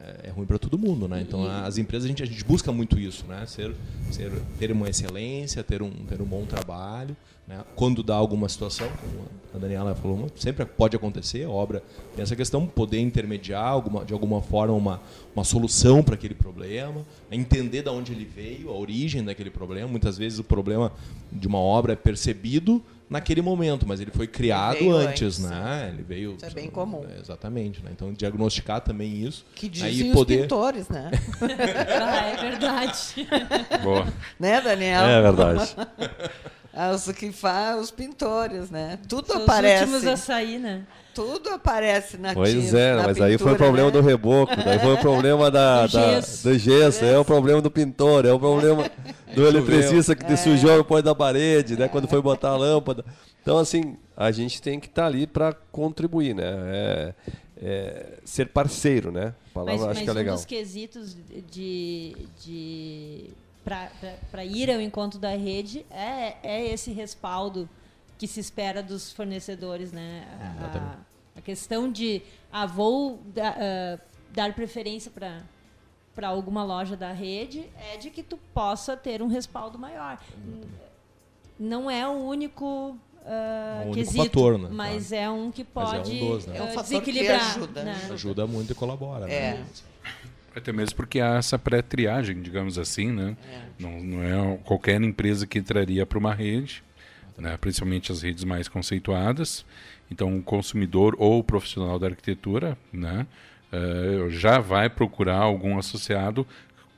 [0.03, 1.21] é, é ruim para todo mundo, né?
[1.21, 3.45] Então as empresas a gente, a gente busca muito isso, né?
[3.47, 3.75] Ser,
[4.11, 7.17] ser ter uma excelência, ter um ter um bom trabalho,
[7.47, 7.65] né?
[7.75, 11.45] Quando dá alguma situação, como a Daniela falou, sempre pode acontecer.
[11.45, 11.83] A obra
[12.15, 15.01] tem essa questão, poder intermediar alguma, de alguma forma uma
[15.35, 19.89] uma solução para aquele problema, entender de onde ele veio, a origem daquele problema.
[19.89, 20.93] Muitas vezes o problema
[21.31, 25.91] de uma obra é percebido naquele momento, mas ele foi criado ele antes, antes, né?
[25.93, 26.35] Ele veio.
[26.37, 27.05] Isso é bem comum.
[27.09, 27.91] É, exatamente, né?
[27.93, 29.45] Então diagnosticar também isso.
[29.55, 30.15] Que dizem né?
[30.15, 30.35] poder...
[30.37, 31.11] os pintores, né?
[32.01, 33.27] ah, é verdade.
[33.83, 34.07] Boa.
[34.39, 35.03] Né, Daniel?
[35.03, 35.77] É verdade.
[36.95, 38.99] Os que faz os pintores, né?
[39.09, 39.85] Tudo São aparece.
[39.85, 40.87] Os últimos a sair, né?
[41.15, 43.93] Tudo aparece na Pois tinta, é, mas pintura, aí foi o problema né?
[43.93, 46.49] do reboco, daí foi o problema da, do, da, gesso.
[46.49, 48.91] do gesso, é o problema do pintor, é o problema
[49.35, 50.37] do eletricista que é.
[50.37, 51.89] sujou depois da parede, né?
[51.89, 53.05] Quando foi botar a lâmpada.
[53.43, 56.45] Então, assim, a gente tem que estar tá ali para contribuir, né?
[56.47, 57.15] É,
[57.61, 59.35] é, ser parceiro, né?
[59.51, 60.35] A palavra mas, acho mas que é legal.
[60.35, 61.17] um dos quesitos
[61.51, 63.31] de, de
[63.65, 67.69] para ir ao encontro da rede é, é esse respaldo
[68.19, 70.27] que se espera dos fornecedores, né?
[70.61, 74.01] A, a questão de ah, vou da, uh,
[74.33, 75.43] dar preferência para
[76.15, 80.21] para alguma loja da rede é de que tu possa ter um respaldo maior.
[81.59, 84.69] Não é o único Uh, um quesito, fator, né?
[84.73, 85.23] mas claro.
[85.23, 86.57] é um que pode é um, dos, né?
[86.59, 87.39] é um desequilibrar.
[87.39, 88.09] Que ajuda, né?
[88.11, 89.27] ajuda muito e colabora.
[89.27, 89.35] Né?
[89.35, 89.55] É.
[89.55, 89.67] Né?
[90.55, 93.37] Até mesmo porque há essa pré-triagem, digamos assim, né?
[93.51, 93.61] É.
[93.79, 96.83] Não, não é qualquer empresa que entraria para uma rede
[97.39, 99.65] né, principalmente as redes mais conceituadas.
[100.11, 103.27] Então, o consumidor ou o profissional da arquitetura né,
[103.73, 106.47] uh, já vai procurar algum associado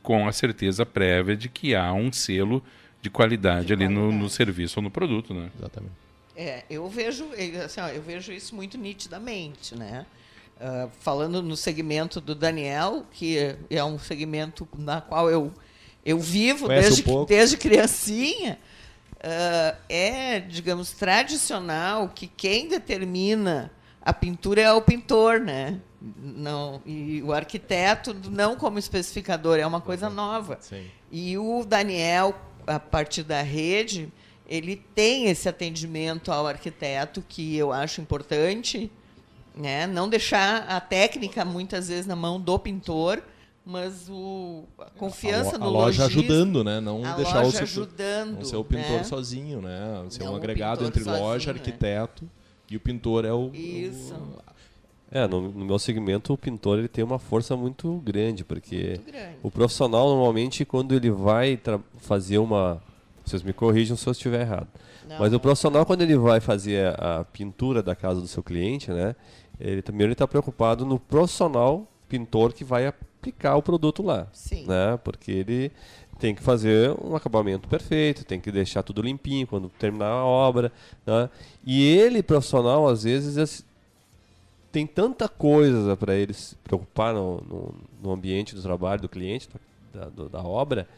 [0.03, 2.63] com a certeza prévia de que há um selo
[3.01, 5.33] de qualidade, de ali No, no, serviço ou no produto.
[5.33, 5.51] Né?
[5.57, 5.95] Exatamente.
[6.37, 7.27] É, eu vejo,
[7.65, 10.05] assim, ó, eu vejo isso muito nitidamente, né?
[10.55, 15.53] Uh, falando no segmento do Daniel, que é um segmento na qual eu,
[16.05, 18.59] eu vivo desde, um desde criancinha,
[19.17, 25.81] uh, é, digamos, tradicional que quem determina a pintura é o pintor, né?
[26.23, 30.59] Não, e o arquiteto não como especificador, é uma coisa nova.
[30.61, 30.85] Sim.
[31.11, 32.35] E o Daniel,
[32.67, 34.13] a partir da rede,
[34.47, 38.93] ele tem esse atendimento ao arquiteto que eu acho importante,
[39.55, 39.87] né?
[39.87, 43.23] Não deixar a técnica muitas vezes na mão do pintor,
[43.65, 46.81] mas o, a confiança a, no a loja ajudando, né?
[46.81, 49.05] Não a deixar loja o seu, ajudando, não ser o pintor né?
[49.05, 50.05] sozinho, né?
[50.11, 51.59] Ser não um agregado entre sozinho, loja, né?
[51.59, 52.29] arquiteto
[52.71, 54.15] e o pintor é o isso.
[54.15, 54.55] O...
[55.11, 59.13] É, no, no, meu segmento o pintor ele tem uma força muito grande porque muito
[59.13, 59.37] grande.
[59.43, 61.59] o profissional normalmente quando ele vai
[61.99, 62.83] fazer uma,
[63.25, 64.67] vocês me corrijam se eu estiver errado,
[65.09, 68.91] não, mas o profissional quando ele vai fazer a pintura da casa do seu cliente,
[68.91, 69.15] né?
[69.61, 74.27] Ele também está preocupado no profissional pintor que vai aplicar o produto lá.
[74.33, 74.67] Sim.
[74.67, 74.99] Né?
[75.03, 75.73] Porque ele
[76.19, 80.73] tem que fazer um acabamento perfeito, tem que deixar tudo limpinho quando terminar a obra.
[81.07, 81.29] Né?
[81.65, 83.65] E ele, profissional, às vezes
[84.71, 89.49] tem tanta coisa para ele se preocupar no, no, no, ambiente do trabalho do cliente,
[89.93, 90.89] da, da, da obra,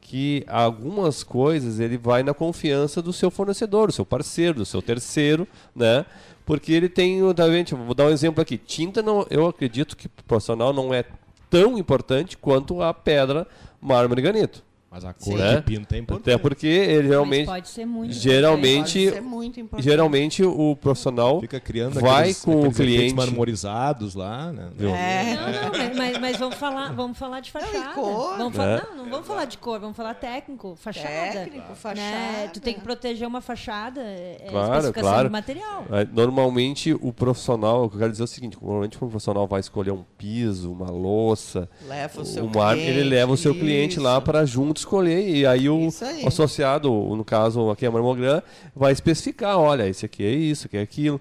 [0.00, 4.80] que algumas coisas ele vai na confiança do seu fornecedor, do seu parceiro, do seu
[4.80, 6.06] terceiro, né?
[6.46, 7.76] Porque ele tem, tá vendo?
[7.76, 8.56] Vou dar um exemplo aqui.
[8.56, 11.04] Tinta não, eu acredito que profissional não é
[11.50, 13.46] tão importante quanto a pedra,
[13.80, 14.62] mármore e granito.
[14.96, 15.56] Mas a cor né?
[15.56, 16.30] de pinto é importante.
[16.30, 17.46] Até porque ele realmente.
[17.46, 19.84] Mas pode ser muito geralmente, pode ser muito importante.
[19.84, 24.70] Geralmente o profissional Fica criando vai aqueles, com aqueles o cliente marmorizados lá, né?
[24.78, 25.34] É.
[25.34, 27.78] Não, não, mas, mas, vamos falar, vamos falar de fachada.
[27.78, 28.82] Não, cor, vamos falar, é.
[28.96, 31.32] não, não vamos falar de cor, vamos falar técnico, fachada.
[31.32, 32.00] Técnico, fachada.
[32.00, 32.50] Né?
[32.54, 35.30] Tu tem que proteger uma fachada, é claro, claro.
[35.30, 35.84] material.
[35.90, 40.04] É, normalmente o profissional, eu quero dizer o seguinte, normalmente o profissional vai escolher um
[40.16, 44.85] piso, uma louça, leva o seu cliente, ele leva o seu cliente lá para juntos
[44.86, 46.24] escolher e aí o, aí.
[46.24, 48.40] associado, no caso aqui a Marmogram,
[48.74, 51.20] vai especificar, olha, esse aqui é isso, aqui é aquilo.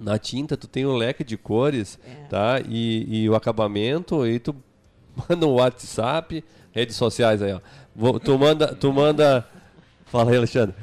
[0.00, 2.26] Na tinta tu tem o um leque de cores, é.
[2.28, 2.60] tá?
[2.68, 4.54] E, e o acabamento, aí tu
[5.28, 7.60] manda um WhatsApp, redes sociais aí, ó.
[8.18, 9.46] Tu manda, tu manda.
[10.04, 10.74] Fala aí, Alexandre.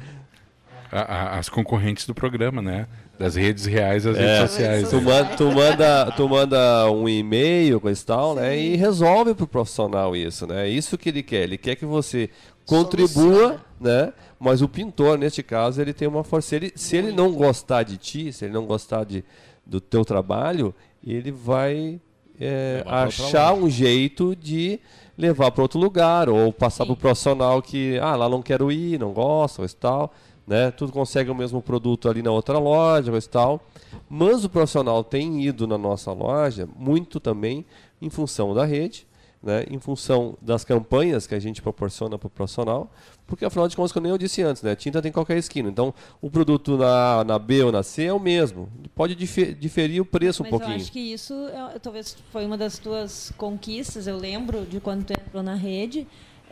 [0.90, 2.88] As concorrentes do programa, né?
[3.18, 4.90] Das redes reais às é, redes sociais.
[4.90, 8.40] Tu manda, tu, manda, tu manda um e-mail, com e tal, Sim.
[8.40, 8.58] né?
[8.58, 10.66] E resolve pro profissional isso, né?
[10.66, 11.42] É isso que ele quer.
[11.42, 12.28] Ele quer que você
[12.66, 14.12] contribua, né?
[14.38, 16.56] Mas o pintor, neste caso, ele tem uma força.
[16.56, 19.24] Ele, se ele não gostar de ti, se ele não gostar de,
[19.64, 20.74] do teu trabalho,
[21.06, 22.00] ele vai
[22.40, 24.80] é, achar um jeito de
[25.16, 28.98] levar para outro lugar ou passar para o profissional que, ah, lá não quero ir,
[28.98, 30.12] não gosto, ou tal
[30.46, 30.70] né?
[30.70, 33.60] Tudo consegue o mesmo produto ali na outra loja, e tal.
[34.08, 37.64] Mas o profissional tem ido na nossa loja muito também
[38.00, 39.06] em função da rede,
[39.44, 42.90] né, em função das campanhas que a gente proporciona para o profissional,
[43.26, 45.68] porque afinal de contas, como eu disse antes, né, tinta tem qualquer esquina.
[45.68, 48.68] Então, o produto na, na B ou na C é o mesmo.
[48.94, 50.76] Pode difer, diferir o preço Mas um pouquinho.
[50.76, 55.04] eu acho que isso é, talvez foi uma das tuas conquistas, eu lembro de quando
[55.04, 56.06] tu entrou na rede,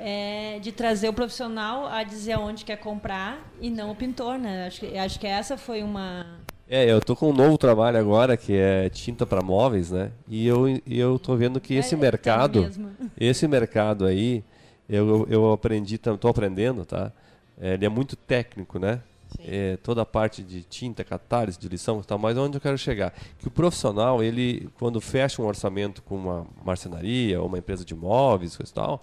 [0.04, 4.66] é, de trazer o profissional a dizer aonde quer comprar e não o pintor, né?
[4.66, 6.26] Acho que, acho que essa foi uma
[6.68, 10.10] é, eu tô com um novo trabalho agora que é tinta para móveis, né?
[10.26, 12.68] E eu eu tô vendo que esse É, mercado,
[13.20, 14.42] esse mercado aí,
[14.88, 17.12] eu, eu aprendi, tô aprendendo, tá?
[17.60, 19.00] É, ele é muito técnico, né?
[19.38, 22.76] É, toda a parte de tinta, catálise, de lição, e tal, mas onde eu quero
[22.78, 23.12] chegar?
[23.38, 27.94] Que o profissional, ele, quando fecha um orçamento com uma marcenaria ou uma empresa de
[27.94, 29.02] móveis, coisa e tal,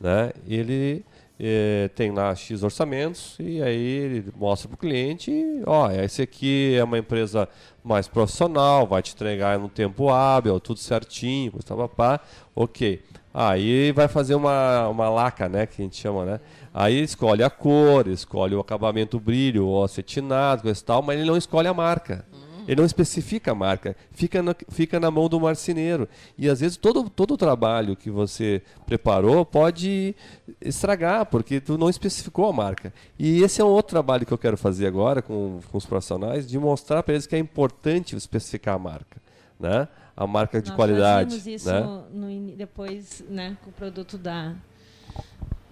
[0.00, 0.32] né?
[0.46, 1.04] Ele
[1.38, 5.32] eh, tem lá X orçamentos e aí ele mostra para o cliente,
[5.66, 7.48] ó, esse aqui é uma empresa
[7.82, 12.20] mais profissional, vai te entregar no tempo hábil, tudo certinho, coisa tal, pá,
[12.54, 13.02] ok.
[13.32, 16.40] Aí vai fazer uma, uma laca, né, que a gente chama, né?
[16.74, 21.28] Aí escolhe a cor, escolhe o acabamento, brilho, o acetinado, coisa e tal, mas ele
[21.28, 22.24] não escolhe a marca.
[22.70, 26.08] Ele não especifica a marca, fica na, fica na mão do marceneiro.
[26.38, 30.14] E às vezes todo, todo o trabalho que você preparou pode
[30.60, 32.94] estragar, porque tu não especificou a marca.
[33.18, 36.46] E esse é um outro trabalho que eu quero fazer agora com, com os profissionais,
[36.46, 39.20] de mostrar para eles que é importante especificar a marca.
[39.58, 39.88] Né?
[40.16, 41.34] A marca de Nós qualidade.
[41.34, 41.80] fazíamos isso né?
[41.80, 44.54] no- no depois, né, com o produto da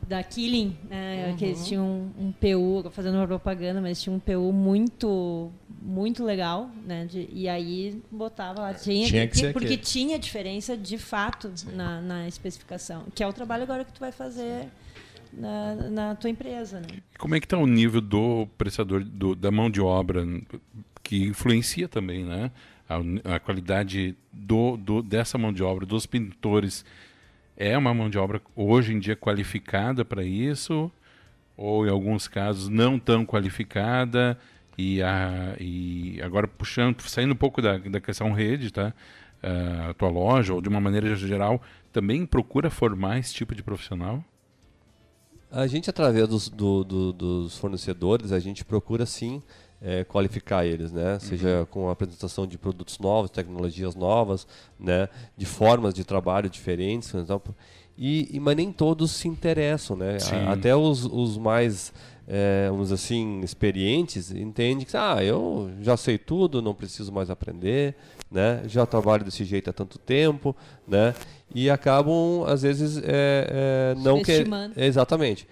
[0.02, 1.84] da Killing, né, que eles tinham
[2.18, 5.50] um, um PU, fazendo uma propaganda, mas tinha um PU muito
[5.80, 10.76] muito legal, né, de- e aí botava lá, tinha, Tinha que ser porque tinha diferença
[10.76, 14.68] de fato na, na especificação, que é o trabalho agora que tu vai fazer
[15.32, 16.86] na, na tua empresa, né?
[17.18, 20.24] Como é que está o nível do prestador, do- da mão de obra,
[21.02, 22.50] que influencia também, né?
[22.88, 26.84] A, a qualidade do, do- dessa mão de obra, dos pintores.
[27.56, 30.90] É uma mão de obra hoje em dia qualificada para isso?
[31.56, 34.38] Ou em alguns casos não tão qualificada?
[34.78, 38.94] E, a, e agora puxando, saindo um pouco da, da questão rede, tá?
[39.88, 41.60] A tua loja, ou de uma maneira geral,
[41.92, 44.22] também procura formar esse tipo de profissional?
[45.50, 49.42] A gente, através dos, do- do- dos fornecedores, a gente procura sim
[49.80, 51.18] eh, qualificar eles, né?
[51.20, 54.46] Seja com a apresentação de produtos novos, tecnologias novas,
[54.78, 55.08] né?
[55.36, 57.54] De formas de trabalho diferentes, por exemplo.
[57.96, 60.18] E, e- mas nem todos se interessam, né?
[60.48, 61.92] A- até os, os mais,
[62.30, 67.30] eh, vamos dizer assim, experientes entendem que, ah, eu já sei tudo, não preciso mais
[67.30, 67.94] aprender,
[68.30, 68.62] né?
[68.66, 70.54] Já trabalho desse jeito há tanto tempo,
[70.86, 71.14] né?
[71.54, 74.74] E acabam, às vezes, eh, eh, não que Subestimando.
[74.76, 75.48] Exatamente.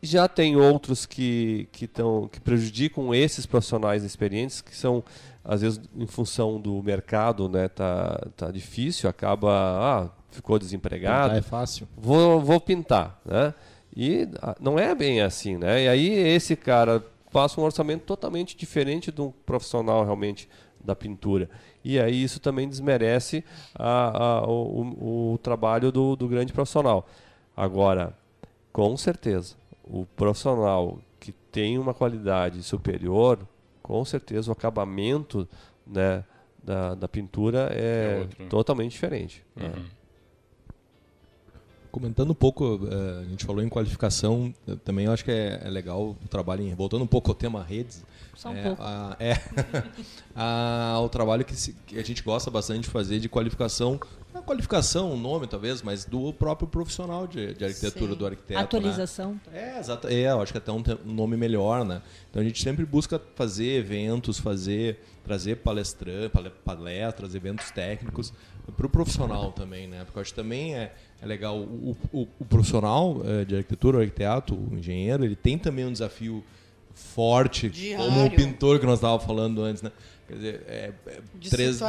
[0.00, 5.02] Já tem outros que, que, tão, que prejudicam esses profissionais experientes, que são,
[5.44, 11.42] às vezes, em função do mercado, né, tá, tá difícil, acaba, ah, ficou desempregado, é
[11.42, 11.88] fácil.
[11.96, 13.52] vou, vou pintar, né?
[13.96, 15.84] E ah, não é bem assim, né?
[15.84, 20.48] E aí esse cara passa um orçamento totalmente diferente do profissional realmente
[20.82, 21.48] da pintura.
[21.84, 27.06] E aí isso também desmerece a- a- o, o- trabalho do, do grande profissional.
[27.56, 28.16] Agora,
[28.72, 33.38] com certeza, o profissional que tem uma qualidade superior,
[33.82, 35.48] com certeza o acabamento
[35.86, 36.22] né,
[36.62, 38.46] da, da pintura É é, outro.
[38.48, 39.44] totalmente diferente.
[39.56, 39.72] né?
[41.90, 44.52] Comentando um pouco, eh, a gente falou em qualificação,
[44.84, 46.74] também acho que é, é legal o trabalho em.
[46.74, 48.04] Voltando um pouco ao tema redes.
[48.36, 48.82] Só um é, pouco.
[48.82, 49.32] a- é,
[50.36, 53.98] a- o trabalho que, se- que a gente gosta bastante de fazer de qualificação.
[54.32, 58.18] Não qualificação, o nome talvez, mas do próprio profissional de, de arquitetura, Sim.
[58.18, 58.52] do arquiteto.
[58.58, 58.60] né?
[58.64, 59.40] Atualização.
[59.52, 60.06] É, exato.
[60.08, 62.02] É, acho que até um, um nome melhor, né?
[62.30, 66.30] Então a gente sempre busca fazer eventos, fazer, trazer palestrantes,
[66.64, 68.32] palestras, eventos técnicos
[68.76, 70.04] para o profissional também, né?
[70.04, 73.98] Porque eu acho que também é, é legal o, o, o profissional eh, de arquitetura,
[73.98, 76.44] o arquiteto, o engenheiro, ele tem também um desafio
[76.94, 78.04] forte, Diário.
[78.06, 79.92] como o pintor que nós estávamos falando antes, né?
[80.26, 81.80] Quer dizer, é, é três-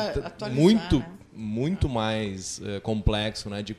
[0.52, 1.06] muito, né?
[1.34, 3.62] muito mais eh, complexo, né?
[3.62, 3.76] De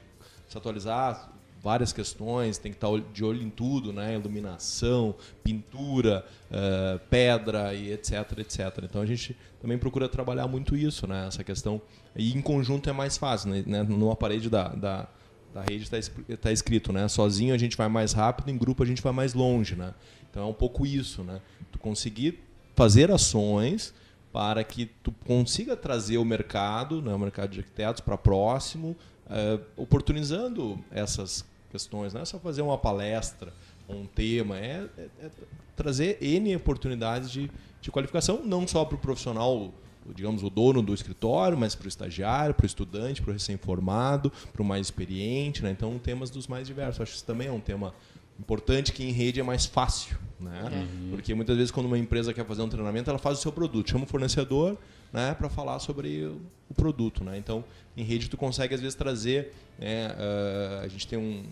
[0.48, 1.32] se atualizar
[1.62, 4.14] várias questões, tem que estar ol- de olho em tudo, né?
[4.14, 8.80] Iluminação, pintura, eh, pedra e etc, etc.
[8.84, 11.26] Então a gente também procura trabalhar muito isso, né?
[11.28, 11.80] Essa questão
[12.16, 13.62] e em conjunto é mais fácil, né?
[13.66, 13.82] Né?
[13.82, 15.08] Numa parede da, da,
[15.52, 15.88] da rede
[16.28, 17.08] está escrito, né?
[17.08, 19.94] Sozinho a gente vai mais rápido, em grupo a gente vai mais longe, né?
[20.30, 21.40] Então é um pouco isso, né?
[21.72, 22.40] Tu conseguir
[22.76, 23.92] fazer ações
[24.32, 28.96] para que tu consiga trazer o mercado, né, o mercado de arquitetos para próximo,
[29.28, 32.14] eh, oportunizando essas questões.
[32.14, 33.52] Não é só fazer uma palestra,
[33.88, 35.30] um tema, é, é- é
[35.74, 37.50] trazer N oportunidades de,
[37.82, 39.74] de qualificação, não só para o profissional,
[40.14, 44.32] digamos, o dono do escritório, mas para o estagiário, para o estudante, para o recém-formado,
[44.52, 45.62] para o mais experiente.
[45.62, 45.70] Né?
[45.70, 47.00] Então, temas dos mais diversos.
[47.00, 47.94] Acho que isso também é um tema
[48.38, 50.16] importante que em rede é mais fácil.
[50.38, 50.62] Né?
[50.72, 51.10] Uhum.
[51.10, 53.90] Porque muitas vezes, quando uma empresa quer fazer um treinamento, ela faz o seu produto,
[53.90, 54.78] chama o fornecedor
[55.12, 56.24] né, para falar sobre
[56.68, 57.22] o produto.
[57.22, 57.36] Né?
[57.38, 57.64] Então,
[57.96, 59.52] em rede, tu consegue, às vezes, trazer.
[59.78, 61.42] Né, uh, a gente tem um,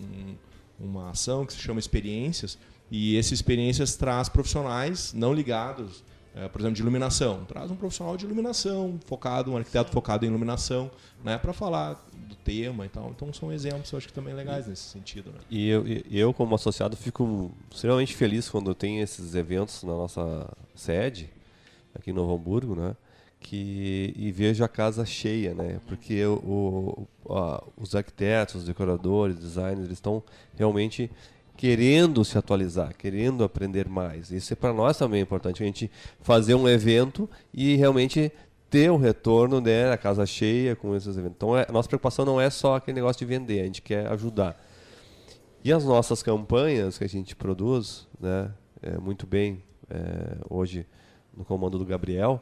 [0.80, 2.58] um, uma ação que se chama Experiências,
[2.90, 6.02] e essas experiências traz profissionais não ligados
[6.40, 7.44] é, por exemplo, de iluminação.
[7.44, 10.90] Traz um profissional de iluminação, focado, um arquiteto focado em iluminação,
[11.24, 11.94] né, para falar
[12.28, 13.10] do tema e tal.
[13.10, 15.30] Então são exemplos, eu acho que também legais nesse sentido.
[15.30, 15.38] Né?
[15.50, 21.28] E eu, eu, como associado, fico extremamente feliz quando tem esses eventos na nossa sede,
[21.94, 22.94] aqui em Novo Hamburgo, né?
[23.40, 25.80] Que, e vejo a casa cheia, né?
[25.86, 30.22] Porque o, o a, os arquitetos, os decoradores, designers, eles estão
[30.56, 31.08] realmente
[31.58, 34.30] querendo se atualizar, querendo aprender mais.
[34.30, 35.90] Isso é para nós também importante, a gente
[36.20, 38.30] fazer um evento e realmente
[38.70, 41.34] ter um retorno né, a casa cheia com esses eventos.
[41.36, 44.06] Então, é, a nossa preocupação não é só aquele negócio de vender, a gente quer
[44.12, 44.56] ajudar.
[45.64, 50.86] E as nossas campanhas que a gente produz, né, é, muito bem, é, hoje
[51.36, 52.40] no comando do Gabriel,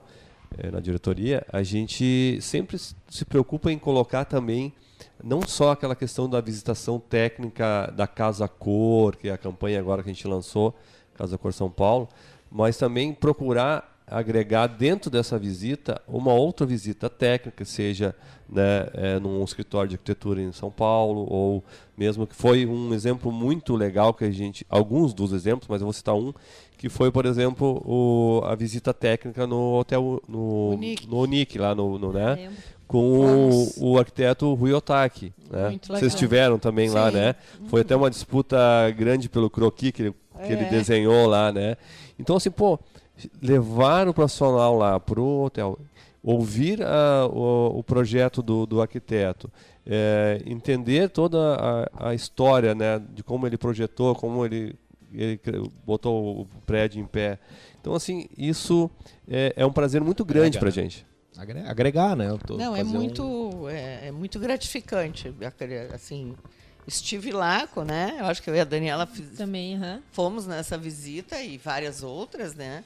[0.59, 4.75] é, na diretoria, a gente sempre se preocupa em colocar também
[5.23, 10.03] não só aquela questão da visitação técnica da Casa Cor, que é a campanha agora
[10.03, 10.75] que a gente lançou,
[11.15, 12.09] Casa Cor São Paulo,
[12.51, 18.15] mas também procurar agregar dentro dessa visita uma outra visita técnica, seja
[18.49, 21.65] né, é, num escritório de arquitetura em São Paulo, ou
[21.99, 25.87] mesmo que foi um exemplo muito legal que a gente, alguns dos exemplos, mas eu
[25.87, 26.33] vou citar um,
[26.79, 31.75] que foi, por exemplo, o, a visita técnica no hotel no Unique, no Unique lá
[31.75, 32.53] no, no né,
[32.87, 35.33] com o, o, arquiteto Rui Otaki.
[35.51, 35.79] Né?
[35.89, 36.95] Vocês tiveram também Sim.
[36.95, 37.35] lá, né?
[37.69, 38.57] Foi até uma disputa
[38.97, 40.15] grande pelo croquis que, ele,
[40.45, 40.53] que é.
[40.53, 41.77] ele desenhou lá, né?
[42.19, 42.79] Então, assim, pô,
[43.43, 45.79] levar o profissional lá para o hotel,
[46.23, 49.51] ouvir a, o, o, projeto do, do arquiteto,
[49.85, 54.77] é, entender toda a, a, história né, de como ele projetou, como ele,
[55.13, 55.41] ele
[55.85, 57.39] botou o prédio em pé.
[57.81, 58.89] Então, assim, isso
[59.29, 61.05] é, é um prazer muito grande para a gente
[61.67, 62.29] agregar, né?
[62.57, 63.69] Não, é muito, um...
[63.69, 65.35] é, é, muito gratificante.
[65.93, 66.35] Assim,
[66.87, 68.17] estive lá, né?
[68.19, 70.01] Eu acho que eu e a Daniela fiz, também, uhum.
[70.13, 72.85] fomos nessa visita e várias outras, né?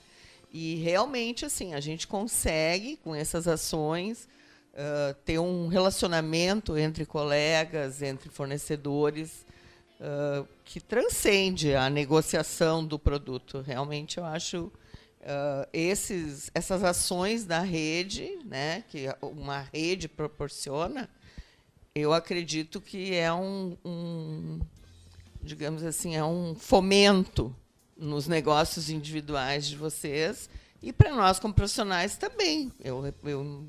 [0.52, 4.28] E realmente, assim, a gente consegue com essas ações
[4.74, 9.48] uh, ter um relacionamento entre colegas, entre fornecedores.
[10.00, 13.60] Uh, que transcende a negociação do produto.
[13.60, 14.72] Realmente, eu acho
[15.20, 21.10] Uh, esses, essas ações da rede, né, que uma rede proporciona,
[21.94, 24.60] eu acredito que é um, um,
[25.42, 27.54] digamos assim, é um fomento
[27.96, 30.48] nos negócios individuais de vocês
[30.82, 32.72] e para nós como profissionais também.
[32.82, 33.66] Eu, eu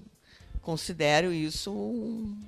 [0.62, 1.74] considero isso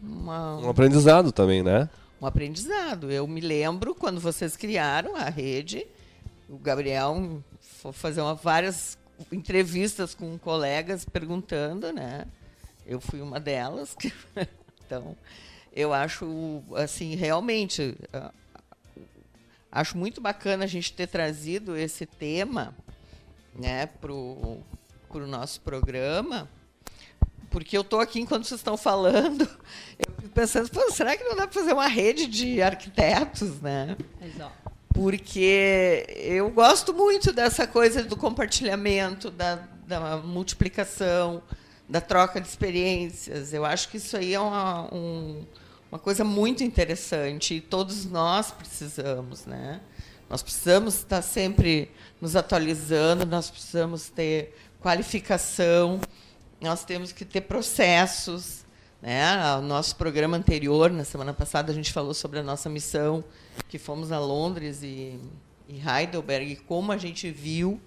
[0.02, 1.90] uma, um aprendizado também, né?
[2.22, 3.12] Um aprendizado.
[3.12, 5.86] Eu me lembro quando vocês criaram a rede,
[6.48, 7.44] o Gabriel
[7.84, 8.98] foi fazer uma, várias
[9.32, 12.26] entrevistas com colegas perguntando, né?
[12.86, 13.96] Eu fui uma delas.
[14.86, 15.18] então,
[15.74, 17.98] eu acho, assim, realmente,
[19.72, 22.74] acho muito bacana a gente ter trazido esse tema,
[23.54, 24.64] né, para o
[25.28, 26.50] nosso programa,
[27.50, 29.48] porque eu estou aqui enquanto vocês estão falando,
[30.00, 33.96] eu pensando, será que não dá para fazer uma rede de arquitetos, né?
[34.22, 34.63] Exato
[34.94, 39.56] porque eu gosto muito dessa coisa do compartilhamento, da,
[39.88, 41.42] da multiplicação,
[41.90, 43.54] da troca de experiências.
[43.54, 45.44] Eu acho que isso aí é uma, um,
[45.92, 49.82] uma coisa muito interessante e todos nós precisamos, né?
[50.30, 51.92] Nós precisamos estar sempre
[52.22, 56.00] nos atualizando, nós precisamos ter qualificação,
[56.62, 58.63] nós temos que ter processos,
[59.04, 59.58] né?
[59.58, 63.22] O nosso programa anterior, na semana passada, a gente falou sobre a nossa missão,
[63.68, 65.20] que fomos a Londres e,
[65.68, 67.82] e Heidelberg, e como a gente viu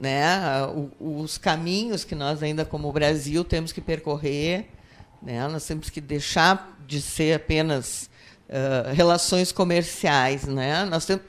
[0.00, 0.38] né,
[0.98, 4.70] os caminhos que nós ainda, como Brasil, temos que percorrer.
[5.22, 5.46] Né?
[5.46, 8.08] Nós temos que deixar de ser apenas
[8.48, 10.44] uh, relações comerciais.
[10.44, 10.86] Né?
[10.86, 11.22] Nós temos,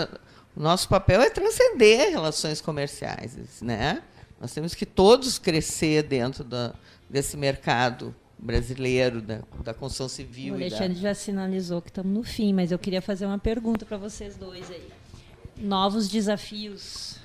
[0.56, 3.36] o nosso papel é transcender relações comerciais.
[3.62, 4.02] Né?
[4.40, 6.74] Nós temos que todos crescer dentro da,
[7.10, 10.54] desse mercado brasileiro da, da construção civil.
[10.54, 11.02] O Alexandre da...
[11.02, 14.70] já sinalizou que estamos no fim, mas eu queria fazer uma pergunta para vocês dois
[14.72, 14.88] aí.
[15.58, 17.18] Novos desafios.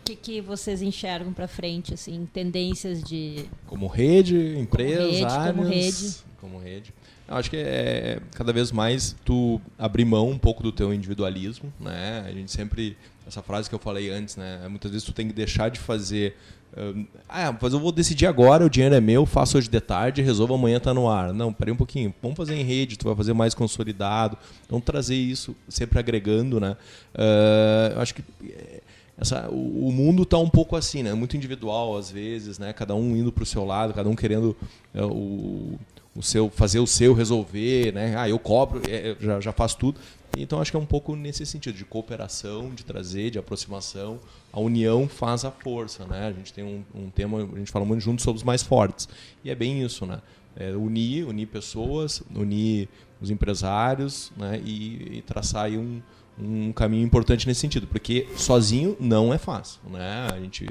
[0.00, 5.24] O que, que vocês enxergam para frente, assim, tendências de como rede, empresas, como rede,
[5.24, 6.16] áreas, como rede.
[6.40, 6.94] Como rede.
[7.26, 11.70] Eu acho que é cada vez mais tu abrir mão um pouco do teu individualismo,
[11.78, 12.24] né?
[12.26, 12.96] A gente sempre
[13.28, 14.66] essa frase que eu falei antes, né?
[14.68, 16.34] Muitas vezes tu tem que deixar de fazer.
[16.72, 20.22] Uh, ah, mas eu vou decidir agora, o dinheiro é meu, faço hoje de tarde,
[20.22, 21.32] resolvo amanhã tá no ar.
[21.34, 22.14] Não, peraí um pouquinho.
[22.22, 24.36] Vamos fazer em rede, tu vai fazer mais consolidado.
[24.64, 26.76] Então trazer isso, sempre agregando, né?
[27.14, 28.80] Uh, eu acho que eh,
[29.18, 31.12] essa, o, o, mundo está um pouco assim, né?
[31.12, 32.72] Muito individual às vezes, né?
[32.72, 34.56] Cada um indo para o seu lado, cada um querendo
[34.94, 35.78] uh, o,
[36.18, 38.16] o seu fazer o seu resolver, né?
[38.16, 40.00] Ah, eu cobro, é, já, já faço tudo.
[40.36, 44.18] Então acho que é um pouco nesse sentido de cooperação, de trazer, de aproximação.
[44.52, 46.26] A união faz a força, né?
[46.26, 49.08] A gente tem um, um tema, a gente fala muito juntos somos mais fortes
[49.44, 50.20] e é bem isso, né?
[50.56, 52.88] É unir, unir pessoas, unir
[53.20, 54.60] os empresários, né?
[54.64, 56.02] E, e traçar aí um,
[56.36, 60.28] um caminho importante nesse sentido, porque sozinho não é fácil, né?
[60.32, 60.66] A gente,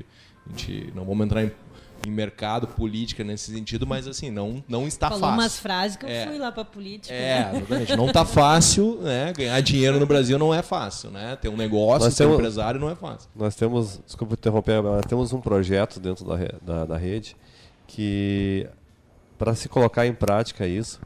[0.46, 1.52] a gente não vamos entrar em
[2.06, 5.42] em mercado, política nesse sentido, mas assim, não, não está Falou fácil.
[5.42, 6.28] umas frases que eu é.
[6.28, 7.14] fui lá para política.
[7.14, 7.58] É, né?
[7.58, 7.96] exatamente.
[7.96, 9.34] Não está fácil, né?
[9.36, 11.36] Ganhar dinheiro no Brasil não é fácil, né?
[11.36, 13.30] Ter um negócio, nós ter temos, um empresário não é fácil.
[13.36, 17.36] Nós temos, desculpa interromper, nós temos um projeto dentro da, da, da rede
[17.88, 18.68] que,
[19.38, 21.00] para se colocar em prática isso,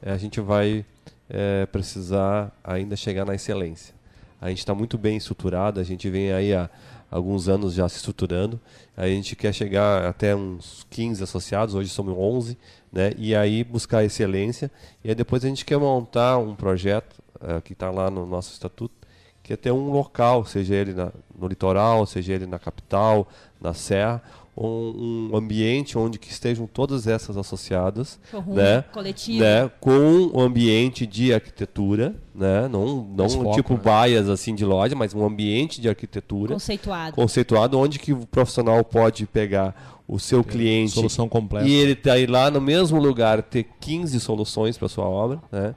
[0.00, 0.84] é, a gente vai
[1.28, 3.94] é, precisar ainda chegar na excelência.
[4.40, 6.68] A gente está muito bem estruturado, a gente vem aí a
[7.12, 8.58] alguns anos já se estruturando.
[8.96, 12.56] A gente quer chegar até uns 15 associados, hoje somos 11,
[12.90, 13.12] né?
[13.18, 14.70] e aí buscar excelência.
[15.04, 18.52] E aí depois a gente quer montar um projeto uh, que está lá no nosso
[18.52, 18.94] estatuto,
[19.42, 23.28] que é ter um local, seja ele na, no litoral, seja ele na capital,
[23.60, 24.22] na serra,
[24.56, 29.40] um, um, ambiente onde que estejam todas essas associadas, um né, coletivo.
[29.40, 33.80] né, com um ambiente de arquitetura, né, não, não foco, tipo né?
[33.82, 38.84] baias assim de loja, mas um ambiente de arquitetura conceituado, conceituado onde que o profissional
[38.84, 43.42] pode pegar o seu cliente solução completa e ele tá aí lá no mesmo lugar
[43.42, 45.74] ter 15 soluções para sua obra, né?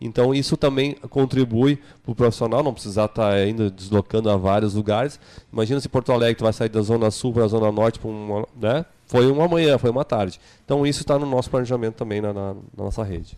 [0.00, 4.74] Então isso também contribui para o profissional não precisar estar tá ainda deslocando a vários
[4.74, 5.18] lugares.
[5.52, 8.84] Imagina se Porto Alegre vai sair da zona sul para a zona norte uma, né?
[9.06, 10.38] Foi uma manhã, foi uma tarde.
[10.64, 13.36] Então isso está no nosso planejamento também na, na, na nossa rede.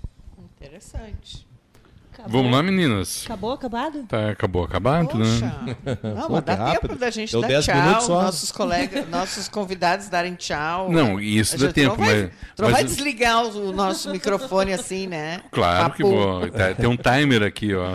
[0.56, 1.49] Interessante.
[2.20, 2.42] Acabou.
[2.42, 3.22] Vamos lá, meninas.
[3.24, 4.02] Acabou acabado?
[4.04, 5.46] Tá, acabou acabado, Poxa.
[5.46, 5.76] né?
[6.02, 6.80] Não, mas dá rápido.
[6.88, 10.90] tempo da gente Deu dar tchau, nossos colegas, nossos convidados darem tchau.
[10.90, 12.30] Não, isso dá tempo, não vai, mas.
[12.54, 15.40] Tu não vai desligar o nosso microfone assim, né?
[15.50, 15.96] Claro Papo.
[15.96, 16.48] que vou.
[16.50, 17.90] Tá, tem um timer aqui, ó.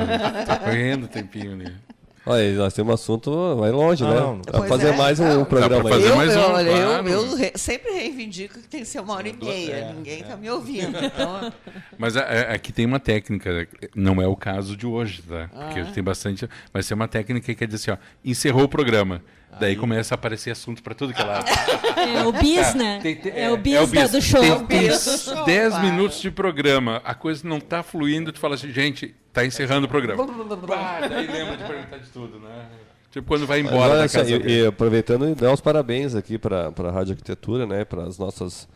[0.45, 1.84] Tá correndo o tempinho ali.
[2.25, 4.15] Olha, nós temos um assunto, vai longe, né?
[4.19, 7.07] Não, Dá fazer é, mais um não, programa fazer eu, mais um, eu, claro.
[7.07, 9.73] eu, eu re, sempre reivindico que tem que ser uma hora e meia.
[9.73, 10.37] É, Ninguém está é.
[10.37, 10.97] me ouvindo.
[10.97, 11.53] Então...
[11.99, 15.49] Mas aqui tem uma técnica, não é o caso de hoje, tá?
[15.53, 15.91] Porque ah.
[15.93, 16.49] tem bastante.
[16.73, 19.21] Mas tem uma técnica que quer dizer assim, ó, encerrou o programa.
[19.59, 19.75] Daí Aí.
[19.75, 21.45] começa a aparecer assunto para tudo que é lado.
[21.95, 22.99] É o bis, né?
[23.01, 24.11] Tem, tem, é, o bis, é o bis.
[24.11, 24.41] do show.
[24.65, 29.15] Tem, tem 10 minutos de programa, a coisa não está fluindo, tu fala assim, gente,
[29.27, 30.25] está encerrando o programa.
[30.67, 32.67] bah, daí lembra de perguntar de tudo, né?
[33.11, 34.31] Tipo quando vai embora Mas, da casa.
[34.31, 37.85] E, e aproveitando, dar os parabéns aqui para a Rádio Arquitetura, né?
[37.85, 38.67] Para as nossas...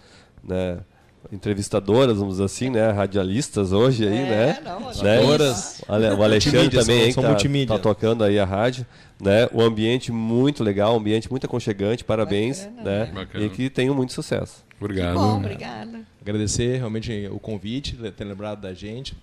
[0.43, 0.79] Né,
[1.31, 2.91] entrevistadoras, vamos dizer assim, né?
[2.91, 4.59] Radialistas hoje aí, é, né?
[4.63, 4.79] Não,
[5.99, 6.13] né?
[6.13, 7.21] O Alexandre também aí, que
[7.65, 8.85] tá, tá, tocando aí a rádio,
[9.19, 9.47] né?
[9.51, 13.05] O ambiente muito legal, um ambiente muito aconchegante, parabéns, Bacana, né?
[13.13, 13.45] Bacana.
[13.45, 14.63] E que tenham muito sucesso.
[14.79, 15.15] Obrigado.
[15.15, 16.01] Bom, obrigada.
[16.21, 19.15] Agradecer realmente o convite, ter lembrado da gente.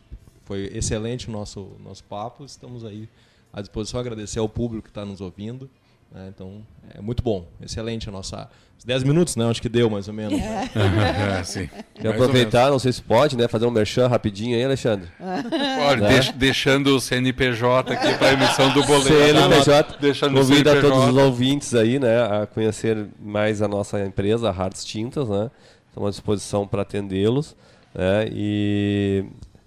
[0.45, 2.45] Foi excelente o nosso, nosso papo.
[2.45, 3.09] Estamos aí
[3.53, 3.99] à disposição.
[3.99, 5.69] Agradecer ao público que está nos ouvindo.
[6.13, 6.31] Né?
[6.35, 7.47] Então, é muito bom.
[7.61, 8.49] Excelente a nossa
[8.87, 9.45] 10 minutos, né?
[9.51, 10.39] Acho que deu, mais ou menos.
[10.41, 11.69] É, é sim.
[11.95, 13.49] Quer aproveitar, não sei se pode, né?
[13.49, 15.09] Fazer um merchan rapidinho aí, Alexandre.
[15.19, 16.09] Pode, né?
[16.09, 19.09] deix, deixando o CNPJ aqui para emissão do boleto.
[19.09, 20.89] CNPJ, deixando convida CNPJ.
[20.89, 22.23] todos os ouvintes aí, né?
[22.23, 25.51] A conhecer mais a nossa empresa, a Hartz Tintas, né?
[25.89, 27.57] Estamos à disposição para atendê-los.
[27.93, 28.29] Né?
[28.31, 29.25] E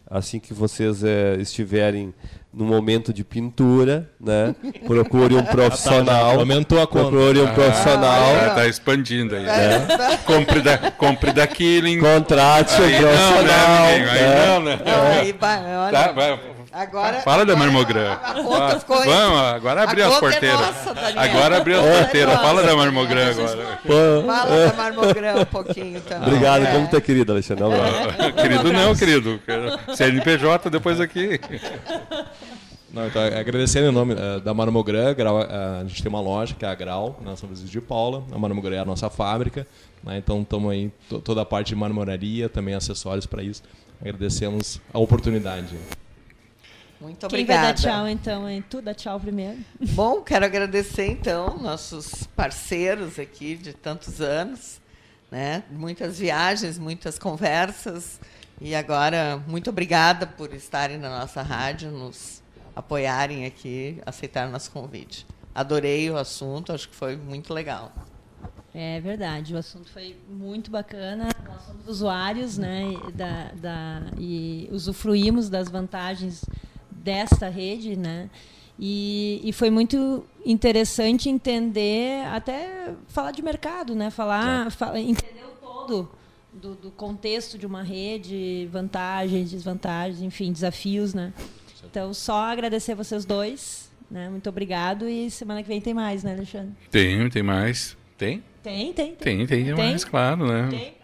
[0.10, 2.14] assim que vocês é, estiverem
[2.52, 4.56] no momento de pintura, né?
[4.86, 6.32] Procure um profissional.
[6.32, 7.10] Ah, aumentou a conta.
[7.10, 8.36] Procure um ah, profissional.
[8.36, 9.44] Está tá expandindo aí.
[9.44, 9.88] Né?
[10.26, 12.00] compre, da, compre da Killing.
[12.00, 13.44] Contrate um profissional.
[13.44, 14.80] Não, né, Aí não, né?
[15.20, 15.92] Aí, vai, olha.
[15.92, 16.40] Tá, vai,
[16.72, 18.18] Agora, Fala da Marmogram.
[18.88, 20.60] Vamos, agora abrir as é porteiras.
[20.60, 22.36] É nossa, agora abrir as porteiras.
[22.36, 23.80] Fala da Marmogram agora.
[24.26, 26.28] Fala da Marmogram um pouquinho também.
[26.28, 26.72] Obrigado, é.
[26.72, 27.64] como tá querido, Alexandre?
[28.40, 29.40] querido não, querido.
[29.96, 31.40] CNPJ depois aqui.
[32.92, 36.66] Não, então, agradecendo em nome uh, da Marmogram, uh, a gente tem uma loja que
[36.66, 38.24] é a Grau, na São Francisco de Paula.
[38.32, 39.68] A Marmogram é a nossa fábrica,
[40.04, 40.18] né?
[40.18, 40.92] então estamos aí
[41.24, 43.62] toda a parte de marmoraria, também acessórios para isso.
[44.02, 45.76] Agradecemos a oportunidade.
[47.00, 47.74] Muito obrigada.
[47.74, 48.64] Quem vai dar tchau, então, hein?
[48.70, 49.58] Tu dá tchau primeiro.
[49.94, 54.82] Bom, quero agradecer, então, nossos parceiros aqui de tantos anos,
[55.32, 55.64] né?
[55.72, 58.20] Muitas viagens, muitas conversas.
[58.60, 62.44] E agora, muito obrigada por estarem na nossa rádio, nos
[62.76, 65.26] apoiarem aqui, aceitar nosso convite.
[65.56, 67.92] adorei o assunto, acho que foi muito legal.
[68.74, 71.30] É verdade, o assunto foi muito bacana.
[71.46, 76.46] Nós somos usuários, né, da, da, e usufruímos das vantagens
[77.04, 78.30] desta rede, né?
[78.82, 84.10] E, e, foi muito interessante entender, até falar de mercado, né?
[84.10, 86.10] Falar, falar entender o todo
[86.54, 91.34] do, do, contexto de uma rede, vantagens, desvantagens, enfim, desafios, né?
[91.84, 94.30] Então, só agradecer vocês dois, né?
[94.30, 96.74] Muito obrigado e semana que vem tem mais, né, Alexandre?
[96.90, 97.98] Tem, tem mais.
[98.18, 98.44] Tem?
[98.64, 99.16] Tem, tem.
[99.16, 100.68] Tem, tem, tem mais, claro, né?
[100.70, 100.99] Tem.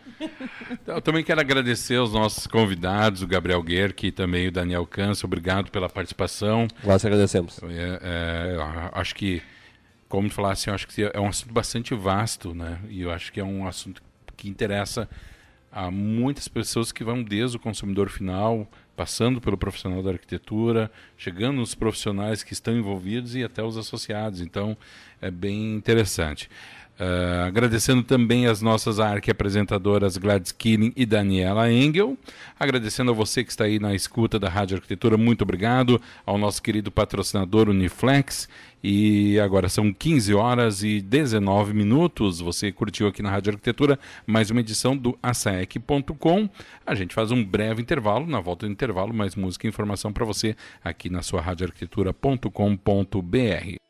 [0.86, 5.26] Eu também quero agradecer aos nossos convidados, o Gabriel Guerque e também o Daniel Câncer.
[5.26, 6.68] Obrigado pela participação.
[6.84, 7.60] Nós agradecemos.
[7.64, 8.58] É, é,
[8.94, 9.42] acho que,
[10.08, 12.80] como falasse, acho que é um assunto bastante vasto, né?
[12.90, 14.02] E eu acho que é um assunto
[14.36, 15.10] que interessa
[15.72, 18.66] a muitas pessoas que vão desde o consumidor final,
[18.96, 24.40] passando pelo profissional da arquitetura, chegando nos profissionais que estão envolvidos e até os associados.
[24.40, 24.78] Então,
[25.22, 26.50] é bem interessante.
[27.00, 32.18] Uh, agradecendo também as nossas arque-apresentadoras Gladys Killing e Daniela Engel.
[32.58, 36.02] Agradecendo a você que está aí na escuta da Rádio Arquitetura, muito obrigado.
[36.26, 38.48] Ao nosso querido patrocinador Uniflex.
[38.82, 42.40] E agora são 15 horas e 19 minutos.
[42.40, 46.50] Você curtiu aqui na Rádio Arquitetura mais uma edição do asaec.com.
[46.86, 48.26] A gente faz um breve intervalo.
[48.28, 53.85] Na volta do intervalo, mais música e informação para você aqui na sua radioarquitetura.com.br.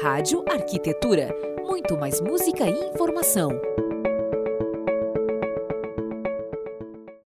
[0.00, 1.28] Rádio Arquitetura.
[1.66, 3.50] Muito mais música e informação.